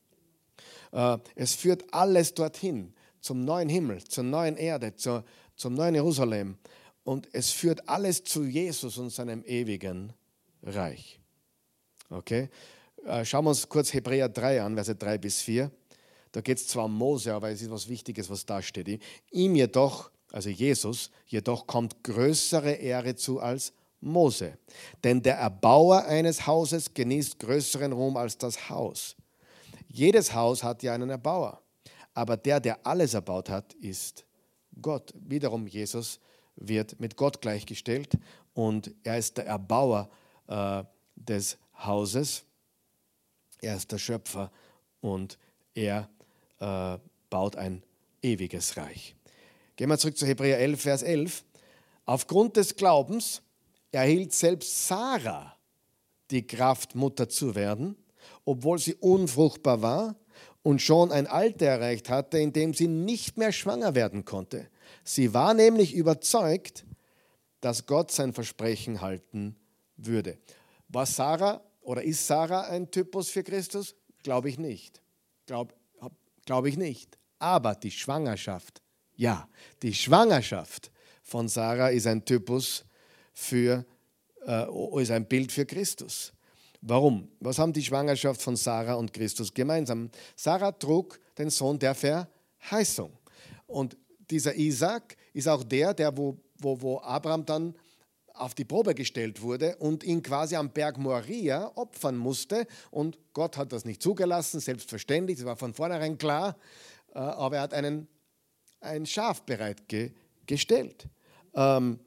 [0.90, 5.24] Äh, es führt alles dorthin, zum neuen Himmel, zur neuen Erde, zur,
[5.56, 6.58] zum neuen Jerusalem.
[7.04, 10.12] Und es führt alles zu Jesus und seinem ewigen
[10.62, 11.20] Reich.
[12.10, 12.50] Okay?
[13.04, 15.70] Äh, schauen wir uns kurz Hebräer 3 an, Verse 3 bis 4.
[16.32, 19.02] Da geht es zwar um Mose, aber es ist was Wichtiges, was da steht.
[19.30, 24.58] Ihm jedoch, also Jesus, jedoch kommt größere Ehre zu als Mose.
[25.04, 29.14] Denn der Erbauer eines Hauses genießt größeren Ruhm als das Haus.
[29.88, 31.60] Jedes Haus hat ja einen Erbauer.
[32.14, 34.24] Aber der, der alles erbaut hat, ist
[34.80, 35.12] Gott.
[35.14, 36.18] Wiederum Jesus
[36.56, 38.18] wird mit Gott gleichgestellt
[38.54, 40.10] und er ist der Erbauer
[40.46, 40.82] äh,
[41.14, 42.44] des Hauses.
[43.60, 44.50] Er ist der Schöpfer
[45.00, 45.38] und
[45.74, 46.08] er
[46.62, 46.98] äh,
[47.28, 47.82] baut ein
[48.22, 49.16] ewiges Reich.
[49.76, 51.44] Gehen wir zurück zu Hebräer 11, Vers 11.
[52.06, 53.42] Aufgrund des Glaubens
[53.90, 55.56] erhielt selbst Sarah
[56.30, 57.96] die Kraft, Mutter zu werden,
[58.44, 60.16] obwohl sie unfruchtbar war
[60.62, 64.68] und schon ein Alter erreicht hatte, in dem sie nicht mehr schwanger werden konnte.
[65.04, 66.84] Sie war nämlich überzeugt,
[67.60, 69.56] dass Gott sein Versprechen halten
[69.96, 70.38] würde.
[70.88, 73.94] War Sarah oder ist Sarah ein Typus für Christus?
[74.22, 75.02] Glaube ich nicht.
[75.46, 75.74] Glaube
[76.44, 77.18] glaub ich nicht.
[77.38, 78.82] Aber die Schwangerschaft,
[79.16, 79.48] ja,
[79.82, 80.90] die Schwangerschaft
[81.22, 82.84] von Sarah ist ein Typus
[83.32, 83.84] für,
[84.46, 86.32] äh, ist ein Bild für Christus.
[86.80, 87.28] Warum?
[87.40, 90.10] Was haben die Schwangerschaft von Sarah und Christus gemeinsam?
[90.36, 93.12] Sarah trug den Sohn der Verheißung.
[93.66, 93.96] Und
[94.30, 97.74] dieser Isaac ist auch der, der wo, wo, wo Abraham dann
[98.42, 102.66] auf die Probe gestellt wurde und ihn quasi am Berg Moria opfern musste.
[102.90, 106.56] Und Gott hat das nicht zugelassen, selbstverständlich, das war von vornherein klar.
[107.14, 108.08] Äh, aber er hat einen,
[108.80, 111.06] ein Schaf bereitgestellt.
[111.54, 112.00] Ähm,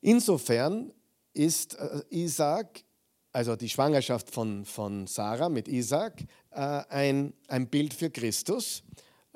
[0.00, 0.92] insofern
[1.32, 2.82] ist äh, Isaac,
[3.32, 8.82] also die Schwangerschaft von, von Sarah mit Isaac, äh, ein, ein Bild für Christus.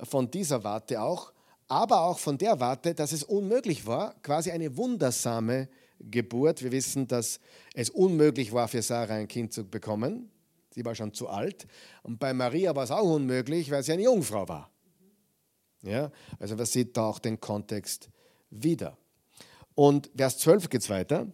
[0.00, 1.32] Von dieser Warte auch
[1.68, 5.68] aber auch von der Warte, dass es unmöglich war, quasi eine wundersame
[6.00, 6.62] Geburt.
[6.62, 7.40] Wir wissen, dass
[7.74, 10.30] es unmöglich war für Sarah ein Kind zu bekommen.
[10.74, 11.66] Sie war schon zu alt.
[12.02, 14.70] Und bei Maria war es auch unmöglich, weil sie eine Jungfrau war.
[15.82, 18.08] Ja, also man sieht da auch den Kontext
[18.50, 18.96] wieder.
[19.74, 21.26] Und Vers 12 geht es weiter.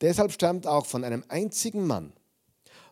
[0.00, 2.12] Deshalb stammt auch von einem einzigen Mann,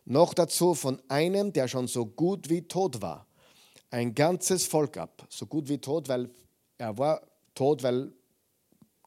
[0.05, 3.27] noch dazu von einem, der schon so gut wie tot war,
[3.89, 5.25] ein ganzes Volk ab.
[5.27, 6.29] So gut wie tot, weil
[6.81, 7.21] er war
[7.53, 8.11] tot, weil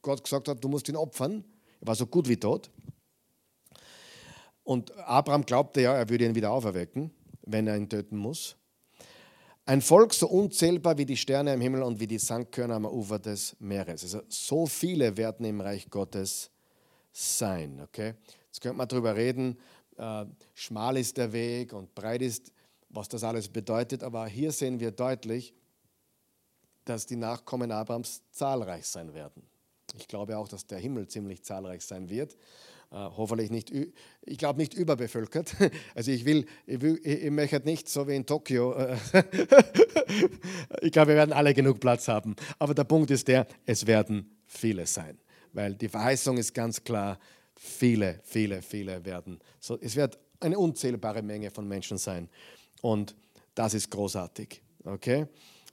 [0.01, 1.45] Gott gesagt hat, du musst ihn opfern.
[1.81, 2.71] Er war so gut wie tot.
[4.63, 7.11] Und Abraham glaubte ja, er würde ihn wieder auferwecken,
[7.43, 8.57] wenn er ihn töten muss.
[9.67, 13.19] Ein Volk so unzählbar wie die Sterne im Himmel und wie die Sandkörner am Ufer
[13.19, 14.05] des Meeres.
[14.05, 16.51] Also so viele werden im Reich Gottes
[17.13, 17.81] sein.
[17.83, 18.15] Okay?
[18.47, 19.59] Jetzt könnte man darüber reden,
[19.97, 22.53] äh, schmal ist der Weg und breit ist,
[22.89, 24.05] was das alles bedeutet.
[24.05, 25.55] Aber hier sehen wir deutlich,
[26.85, 29.43] dass die Nachkommen Abrahams zahlreich sein werden.
[29.97, 32.37] Ich glaube auch, dass der Himmel ziemlich zahlreich sein wird.
[32.91, 33.73] Äh, hoffentlich nicht,
[34.23, 35.55] ich glaube nicht überbevölkert.
[35.95, 38.73] Also ich will, ich, will, ich möchte nicht so wie in Tokio.
[38.73, 38.97] Äh,
[40.81, 42.35] ich glaube, wir werden alle genug Platz haben.
[42.59, 45.19] Aber der Punkt ist der, es werden viele sein.
[45.53, 47.19] Weil die Verheißung ist ganz klar,
[47.55, 49.39] viele, viele, viele werden.
[49.61, 52.29] So, es wird eine unzählbare Menge von Menschen sein.
[52.83, 53.15] Und
[53.55, 54.61] das ist großartig.
[54.85, 55.27] Okay?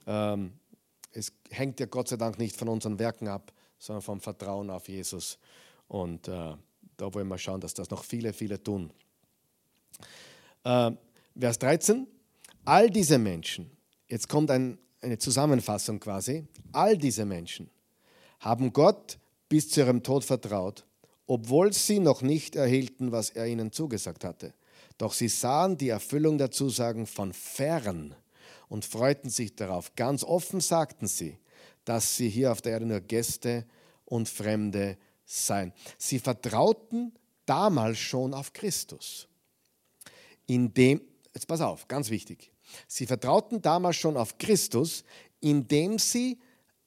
[0.06, 0.52] Ähm,
[1.12, 4.88] es hängt ja Gott sei Dank nicht von unseren Werken ab, sondern vom Vertrauen auf
[4.88, 5.38] Jesus.
[5.88, 6.54] Und äh,
[6.96, 8.90] da wollen wir schauen, dass das noch viele, viele tun.
[10.64, 10.92] Äh,
[11.38, 12.06] Vers 13.
[12.64, 13.70] All diese Menschen,
[14.08, 17.70] jetzt kommt ein, eine Zusammenfassung quasi, all diese Menschen
[18.40, 20.86] haben Gott bis zu ihrem Tod vertraut,
[21.26, 24.54] obwohl sie noch nicht erhielten, was er ihnen zugesagt hatte.
[24.98, 28.14] Doch sie sahen die Erfüllung der Zusagen von fern
[28.72, 29.94] und freuten sich darauf.
[29.96, 31.38] Ganz offen sagten sie,
[31.84, 33.66] dass sie hier auf der Erde nur Gäste
[34.06, 34.96] und Fremde
[35.26, 35.74] seien.
[35.98, 37.12] Sie vertrauten
[37.44, 39.28] damals schon auf Christus.
[40.46, 41.02] Indem,
[41.34, 42.50] jetzt pass auf, ganz wichtig.
[42.88, 45.04] Sie vertrauten damals schon auf Christus,
[45.40, 46.40] indem sie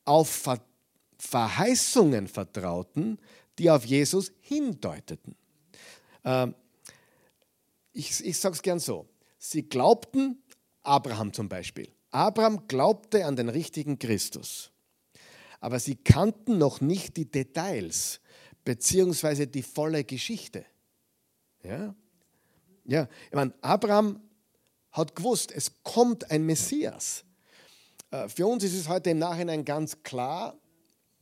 [0.05, 0.49] auf
[1.19, 3.19] Verheißungen vertrauten,
[3.59, 5.35] die auf Jesus hindeuteten.
[6.23, 6.55] Ähm,
[7.93, 9.07] ich ich sage es gern so.
[9.37, 10.41] Sie glaubten,
[10.85, 11.89] Abraham zum Beispiel.
[12.11, 14.71] Abraham glaubte an den richtigen Christus
[15.65, 18.19] aber sie kannten noch nicht die Details
[18.63, 20.63] beziehungsweise die volle Geschichte.
[21.63, 21.95] Ja,
[22.83, 24.21] ja ich meine, Abraham
[24.91, 27.25] hat gewusst, es kommt ein Messias.
[28.11, 30.55] Äh, für uns ist es heute im Nachhinein ganz klar,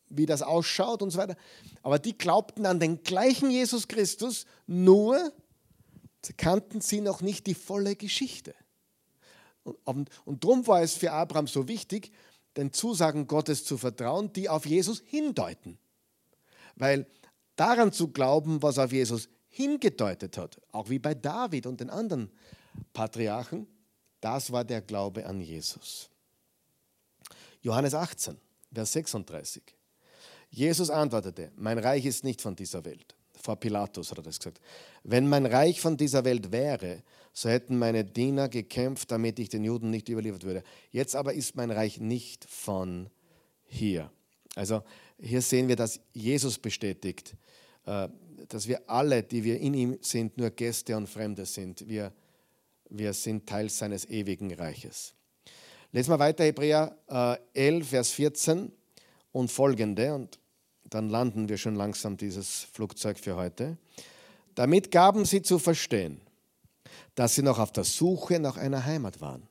[0.10, 1.38] wie das ausschaut und so weiter.
[1.82, 5.32] Aber die glaubten an den gleichen Jesus Christus, nur
[6.36, 8.54] kannten sie noch nicht die volle Geschichte.
[9.64, 12.12] Und, und, darum war es für Abraham so wichtig,
[12.58, 15.78] den Zusagen Gottes zu vertrauen, die auf Jesus hindeuten.
[16.76, 17.08] Weil
[17.56, 22.32] daran zu glauben, was auf Jesus hingedeutet hat, auch wie bei David und den anderen
[22.92, 23.68] Patriarchen,
[24.20, 26.10] das war der Glaube an Jesus.
[27.62, 28.38] Johannes 18,
[28.74, 29.64] Vers 36.
[30.50, 33.16] Jesus antwortete, mein Reich ist nicht von dieser Welt.
[33.42, 34.62] Vor Pilatus hat er das gesagt.
[35.04, 37.04] Wenn mein Reich von dieser Welt wäre,
[37.34, 40.64] so hätten meine Diener gekämpft, damit ich den Juden nicht überliefert würde.
[40.92, 43.10] Jetzt aber ist mein Reich nicht von
[43.66, 44.12] hier.
[44.56, 44.84] Also
[45.20, 47.36] hier sehen wir, dass Jesus bestätigt,
[47.86, 48.08] äh,
[48.48, 51.88] dass wir alle, die wir in ihm sind, nur Gäste und Fremde sind.
[51.88, 52.14] Wir,
[52.90, 55.16] wir sind Teil seines ewigen Reiches.
[55.92, 56.96] Lesen wir weiter Hebräer
[57.54, 58.72] 11, äh, Vers 14
[59.32, 60.40] und folgende, und
[60.84, 63.78] dann landen wir schon langsam dieses Flugzeug für heute.
[64.54, 66.22] Damit gaben sie zu verstehen,
[67.16, 69.48] dass sie noch auf der Suche nach einer Heimat waren.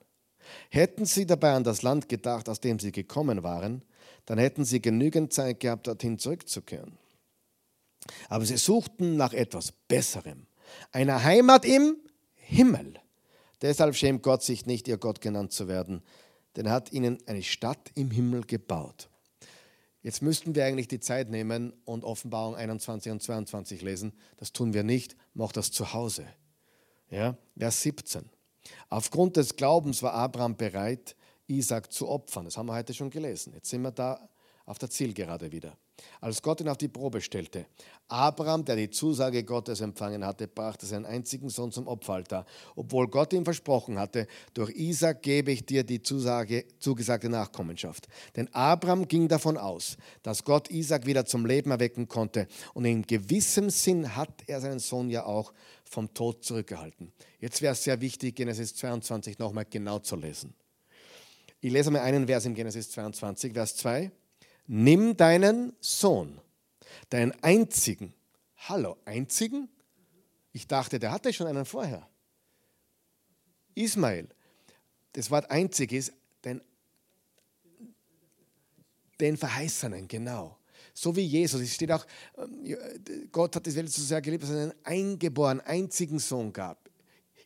[0.70, 3.82] Hätten sie dabei an das Land gedacht, aus dem sie gekommen waren,
[4.26, 6.98] dann hätten sie genügend Zeit gehabt, dorthin zurückzukehren.
[8.28, 10.46] Aber sie suchten nach etwas Besserem,
[10.90, 11.96] einer Heimat im
[12.34, 12.94] Himmel.
[13.60, 16.02] Deshalb schämt Gott sich nicht, ihr Gott genannt zu werden,
[16.56, 19.08] denn er hat ihnen eine Stadt im Himmel gebaut.
[20.02, 24.12] Jetzt müssten wir eigentlich die Zeit nehmen und Offenbarung 21 und 22 lesen.
[24.36, 25.16] Das tun wir nicht.
[25.32, 26.26] Mach das zu Hause.
[27.12, 28.24] Ja, Vers 17.
[28.88, 31.14] Aufgrund des Glaubens war Abraham bereit,
[31.46, 32.46] Isaac zu opfern.
[32.46, 33.52] Das haben wir heute schon gelesen.
[33.52, 34.30] Jetzt sind wir da
[34.72, 35.76] auf der Zielgerade wieder.
[36.22, 37.66] Als Gott ihn auf die Probe stellte,
[38.08, 43.34] Abraham, der die Zusage Gottes empfangen hatte, brachte seinen einzigen Sohn zum Opferaltar, obwohl Gott
[43.34, 48.08] ihm versprochen hatte, durch Isaac gebe ich dir die Zusage, zugesagte Nachkommenschaft.
[48.34, 53.02] Denn Abraham ging davon aus, dass Gott Isaac wieder zum Leben erwecken konnte und in
[53.02, 55.52] gewissem Sinn hat er seinen Sohn ja auch
[55.84, 57.12] vom Tod zurückgehalten.
[57.40, 60.54] Jetzt wäre es sehr wichtig, Genesis 22 nochmal genau zu lesen.
[61.60, 64.10] Ich lese mal einen Vers im Genesis 22, Vers 2
[64.66, 66.40] nimm deinen Sohn,
[67.10, 68.14] deinen einzigen,
[68.56, 69.68] hallo, einzigen?
[70.52, 72.08] Ich dachte, der hatte schon einen vorher.
[73.74, 74.28] Ismael,
[75.12, 76.12] das Wort einzig ist
[76.44, 76.60] den,
[79.20, 80.58] den Verheißenen, genau.
[80.94, 81.60] So wie Jesus.
[81.62, 82.06] Es steht auch,
[82.36, 82.76] ähm,
[83.30, 86.90] Gott hat die Welt so sehr geliebt, dass er einen eingeborenen, einzigen Sohn gab.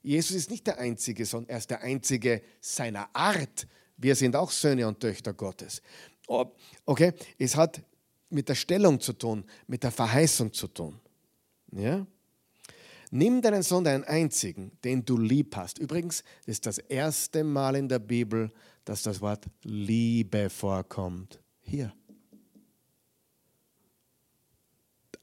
[0.02, 3.66] Jesus ist nicht der Einzige, sondern er ist der Einzige seiner Art.
[3.96, 5.82] Wir sind auch Söhne und Töchter Gottes.
[6.26, 7.82] Okay, es hat
[8.30, 10.98] mit der Stellung zu tun, mit der Verheißung zu tun.
[11.72, 12.06] Ja?
[13.10, 15.78] Nimm deinen Sohn, deinen einzigen, den du lieb hast.
[15.78, 18.50] Übrigens, ist das erste Mal in der Bibel,
[18.84, 21.40] dass das Wort Liebe vorkommt.
[21.60, 21.92] Hier.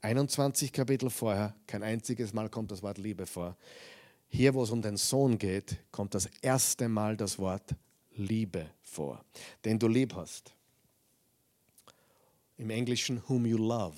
[0.02, 3.56] 21 Kapitel vorher, kein einziges Mal kommt das Wort Liebe vor.
[4.28, 7.76] Hier, wo es um den Sohn geht, kommt das erste Mal das Wort
[8.16, 9.24] Liebe vor,
[9.64, 10.54] den du lieb hast.
[12.58, 13.98] Im Englischen, whom you love.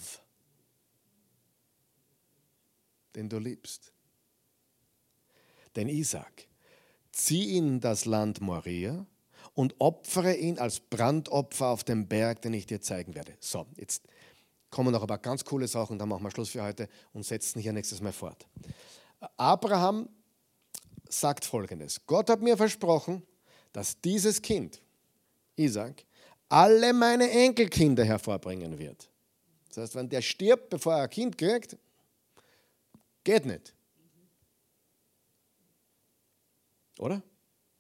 [3.16, 3.92] Den du liebst.
[5.76, 6.48] Den Isaac.
[7.12, 9.06] Zieh in das Land Moria
[9.54, 13.36] und opfere ihn als Brandopfer auf dem Berg, den ich dir zeigen werde.
[13.40, 14.04] So, jetzt
[14.70, 17.62] kommen noch ein paar ganz coole Sachen, dann machen wir Schluss für heute und setzen
[17.62, 18.46] hier nächstes Mal fort.
[19.38, 20.10] Abraham
[21.08, 23.24] sagt folgendes: Gott hat mir versprochen,
[23.72, 24.82] dass dieses Kind,
[25.56, 26.06] Isaac,
[26.50, 29.10] alle meine Enkelkinder hervorbringen wird.
[29.70, 31.78] Das heißt, wenn der stirbt, bevor er ein Kind kriegt,
[33.24, 33.74] geht nicht.
[36.98, 37.22] Oder?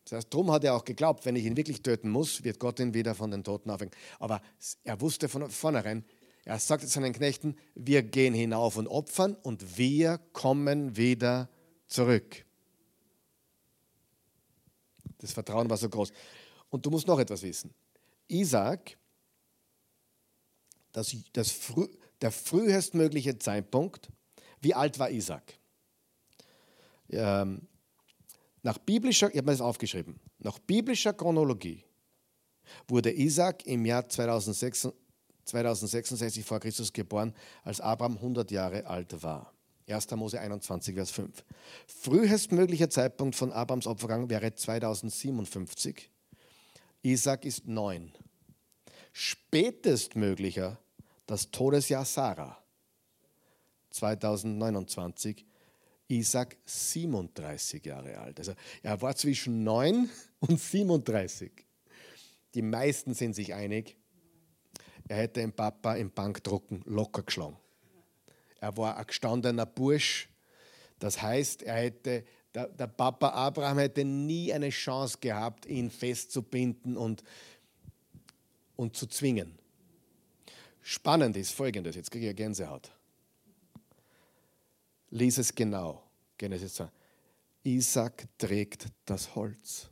[0.03, 2.79] Das heißt, darum hat er auch geglaubt, wenn ich ihn wirklich töten muss, wird Gott
[2.79, 3.93] ihn wieder von den Toten aufhängen.
[4.19, 4.41] Aber
[4.83, 6.05] er wusste von vornherein,
[6.43, 11.49] er sagte seinen Knechten, wir gehen hinauf und opfern und wir kommen wieder
[11.87, 12.45] zurück.
[15.17, 16.11] Das Vertrauen war so groß.
[16.69, 17.73] Und du musst noch etwas wissen.
[18.27, 18.97] Isaac,
[20.91, 21.87] das, das früh,
[22.21, 24.09] der frühestmögliche Zeitpunkt,
[24.61, 25.59] wie alt war Isaac?
[27.09, 27.67] Ähm,
[28.63, 31.83] nach biblischer, ich habe mir aufgeschrieben, nach biblischer Chronologie
[32.87, 34.89] wurde Isaac im Jahr 2006,
[35.45, 39.53] 2066 vor Christus geboren, als Abraham 100 Jahre alt war.
[39.87, 40.09] 1.
[40.11, 41.45] Mose 21, Vers 5.
[41.85, 46.09] Frühestmöglicher Zeitpunkt von Abrahams Opfergang wäre 2057.
[47.05, 48.11] Isaac ist neun.
[49.13, 50.79] Spätestmöglicher
[51.27, 52.57] das Todesjahr Sarah.
[53.91, 55.45] 2029.
[56.07, 58.39] Isaac 37 Jahre alt.
[58.39, 61.51] Also er war zwischen 9 und 37.
[62.55, 63.95] Die meisten sind sich einig,
[65.07, 67.57] er hätte den Papa im Bankdrucken locker geschlagen.
[68.59, 70.27] Er war ein gestandener Bursch.
[70.97, 72.25] Das heißt, er hätte,
[72.55, 77.23] der, der Papa Abraham hätte nie eine Chance gehabt, ihn festzubinden und,
[78.77, 79.59] und zu zwingen.
[80.81, 82.91] Spannend ist folgendes, jetzt kriege ich Gänsehaut.
[85.09, 86.03] Lies es genau.
[86.37, 86.89] Genesis 2.
[87.63, 89.89] Isaac trägt das Holz.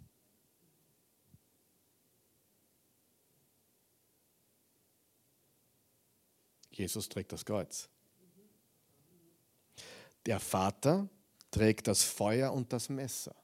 [6.71, 7.89] Jesus trägt das Kreuz.
[10.25, 11.07] Der Vater
[11.53, 13.35] trägt das Feuer und das Messer.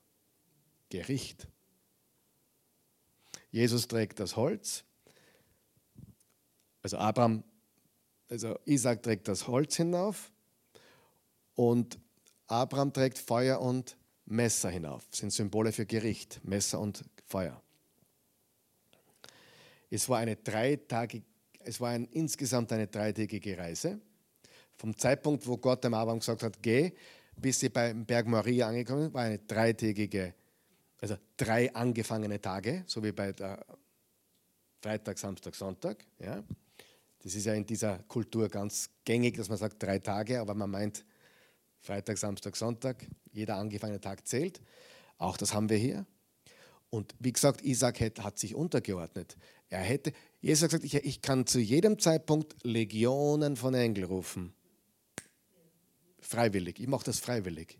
[0.89, 1.47] Gericht.
[3.51, 4.83] Jesus trägt das Holz.
[6.81, 7.43] Also Abraham,
[8.29, 10.31] also Isaac trägt das Holz hinauf
[11.55, 11.99] und
[12.47, 13.95] Abraham trägt Feuer und
[14.25, 15.07] Messer hinauf.
[15.09, 17.61] Das sind Symbole für Gericht, Messer und Feuer.
[19.91, 21.25] Es war eine dreitägige,
[21.59, 23.99] es war ein, insgesamt eine dreitägige Reise
[24.77, 26.93] vom Zeitpunkt, wo Gott dem Abraham gesagt hat, geh,
[27.41, 30.33] bis sie beim Berg Moria angekommen sind, war eine dreitägige,
[31.01, 33.65] also drei angefangene Tage, so wie bei der
[34.81, 36.05] Freitag, Samstag, Sonntag.
[36.19, 36.43] Ja.
[37.21, 40.69] Das ist ja in dieser Kultur ganz gängig, dass man sagt drei Tage, aber man
[40.69, 41.03] meint
[41.81, 43.05] Freitag, Samstag, Sonntag.
[43.31, 44.61] Jeder angefangene Tag zählt.
[45.17, 46.05] Auch das haben wir hier.
[46.89, 49.37] Und wie gesagt, Isaac hat sich untergeordnet.
[49.69, 54.53] Er hätte, Jesus hat gesagt, ich, ich kann zu jedem Zeitpunkt Legionen von Engeln rufen.
[56.29, 56.79] Freiwillig.
[56.79, 57.79] Ich mache das freiwillig.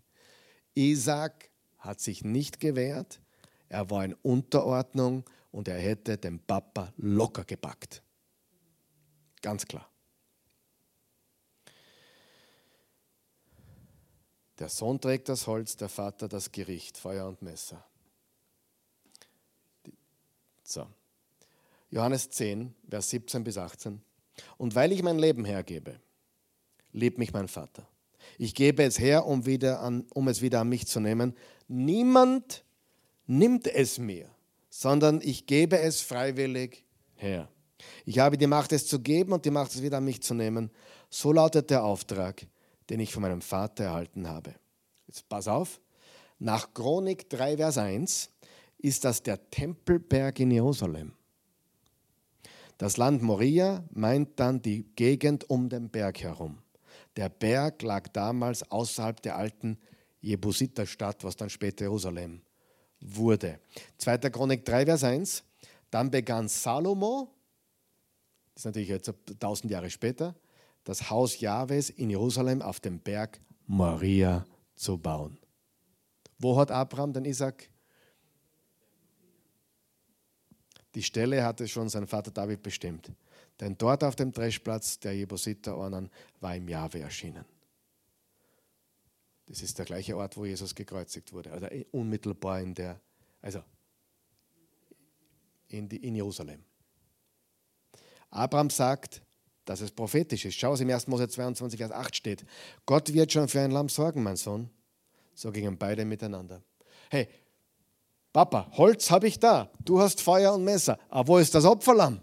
[0.74, 3.22] Isaac hat sich nicht gewehrt.
[3.70, 8.02] Er war in Unterordnung und er hätte den Papa locker gepackt.
[9.44, 9.88] Ganz klar.
[14.58, 17.86] Der Sohn trägt das Holz, der Vater das Gericht, Feuer und Messer.
[20.64, 20.88] So.
[21.92, 24.02] Johannes 10, Vers 17 bis 18.
[24.58, 26.00] Und weil ich mein Leben hergebe,
[26.94, 27.88] liebt mich mein Vater.
[28.42, 31.36] Ich gebe es her, um, wieder an, um es wieder an mich zu nehmen.
[31.68, 32.64] Niemand
[33.28, 34.30] nimmt es mir,
[34.70, 36.86] sondern ich gebe es freiwillig
[37.16, 37.50] her.
[38.06, 40.34] Ich habe die Macht, es zu geben und die Macht, es wieder an mich zu
[40.34, 40.72] nehmen.
[41.10, 42.48] So lautet der Auftrag,
[42.90, 44.56] den ich von meinem Vater erhalten habe.
[45.06, 45.82] Jetzt pass auf.
[46.40, 48.30] Nach Chronik 3, Vers 1
[48.78, 51.12] ist das der Tempelberg in Jerusalem.
[52.78, 56.60] Das Land Moria meint dann die Gegend um den Berg herum.
[57.16, 59.78] Der Berg lag damals außerhalb der alten
[60.22, 62.42] Jebusiterstadt, was dann später Jerusalem
[63.00, 63.60] wurde.
[63.98, 64.18] 2.
[64.30, 65.44] Chronik 3, Vers 1.
[65.90, 67.34] Dann begann Salomo
[68.60, 70.36] das ist natürlich jetzt tausend Jahre später,
[70.84, 74.46] das Haus Jahwes in Jerusalem auf dem Berg Moria
[74.76, 75.38] zu bauen.
[76.40, 77.70] Wo hat Abraham den Isaac?
[80.94, 83.14] Die Stelle hatte schon sein Vater David bestimmt.
[83.62, 86.10] Denn dort auf dem Dreschplatz der Jebusiter Ornan
[86.40, 87.46] war ihm Jahwe erschienen.
[89.46, 91.52] Das ist der gleiche Ort, wo Jesus gekreuzigt wurde.
[91.52, 93.00] Oder unmittelbar in der,
[93.42, 93.64] also
[95.68, 96.64] in, die, in Jerusalem.
[98.30, 99.24] Abraham sagt,
[99.66, 100.56] dass es prophetisch ist.
[100.56, 101.08] Schau, was im 1.
[101.08, 102.46] Mose 22, Vers 8 steht.
[102.86, 104.70] Gott wird schon für ein Lamm sorgen, mein Sohn.
[105.34, 106.62] So gingen beide miteinander.
[107.10, 107.28] Hey,
[108.32, 109.72] Papa, Holz habe ich da.
[109.84, 111.00] Du hast Feuer und Messer.
[111.10, 112.20] Aber wo ist das Opferlamm?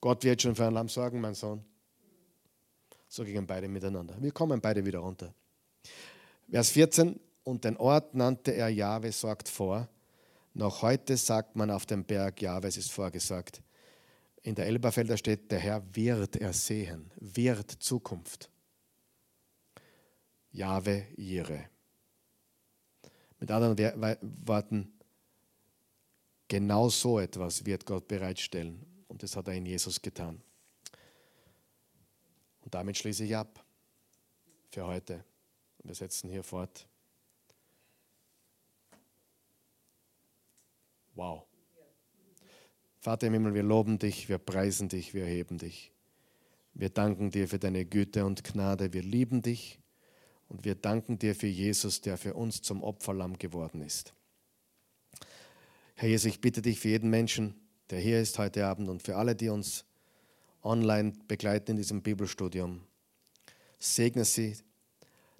[0.00, 1.64] Gott wird schon für ein Lamm sorgen, mein Sohn.
[3.12, 4.14] So gingen beide miteinander.
[4.20, 5.34] Wir kommen beide wieder runter.
[6.48, 7.18] Vers 14.
[7.42, 9.88] Und den Ort nannte er Jahwe sorgt vor.
[10.54, 13.62] Noch heute sagt man auf dem Berg, Jahwe, es ist vorgesagt.
[14.42, 18.48] In der Elberfelder steht, der Herr wird ersehen, wird Zukunft.
[20.52, 21.64] Jahwe Jire.
[23.40, 23.76] Mit anderen
[24.46, 24.92] Worten,
[26.46, 28.86] genau so etwas wird Gott bereitstellen.
[29.08, 30.40] Und das hat er in Jesus getan.
[32.62, 33.64] Und damit schließe ich ab
[34.70, 35.24] für heute.
[35.82, 36.86] Wir setzen hier fort.
[41.14, 41.44] Wow.
[42.98, 45.90] Vater im Himmel, wir loben dich, wir preisen dich, wir heben dich.
[46.74, 48.92] Wir danken dir für deine Güte und Gnade.
[48.92, 49.78] Wir lieben dich
[50.48, 54.14] und wir danken dir für Jesus, der für uns zum Opferlamm geworden ist.
[55.94, 57.54] Herr Jesus, ich bitte dich für jeden Menschen,
[57.90, 59.84] der hier ist heute Abend und für alle, die uns
[60.62, 62.82] online begleiten in diesem Bibelstudium.
[63.78, 64.56] Segne sie.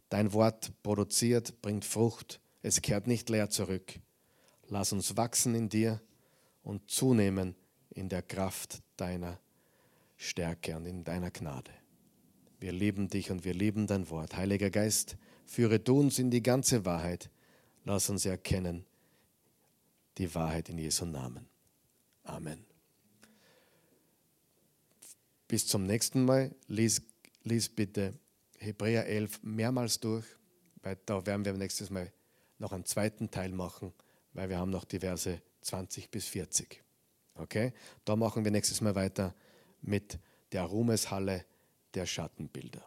[0.09, 2.41] Dein Wort produziert, bringt Frucht.
[2.62, 3.95] Es kehrt nicht leer zurück.
[4.68, 6.01] Lass uns wachsen in dir
[6.62, 7.55] und zunehmen
[7.91, 9.39] in der Kraft deiner
[10.16, 11.71] Stärke und in deiner Gnade.
[12.59, 14.37] Wir lieben dich und wir lieben dein Wort.
[14.37, 15.16] Heiliger Geist,
[15.47, 17.31] führe du uns in die ganze Wahrheit.
[17.85, 18.85] Lass uns erkennen
[20.18, 21.49] die Wahrheit in Jesu Namen.
[22.25, 22.70] Amen.
[25.51, 26.55] Bis zum nächsten Mal.
[26.68, 27.03] Lies,
[27.42, 28.14] lies bitte
[28.59, 30.24] Hebräer 11 mehrmals durch,
[30.80, 32.12] weil da werden wir nächstes Mal
[32.59, 33.92] noch einen zweiten Teil machen,
[34.32, 36.80] weil wir haben noch die Verse 20 bis 40.
[37.34, 37.72] Okay?
[38.05, 39.34] Da machen wir nächstes Mal weiter
[39.82, 40.20] mit
[40.53, 41.44] der Ruhmeshalle
[41.94, 42.86] der Schattenbilder.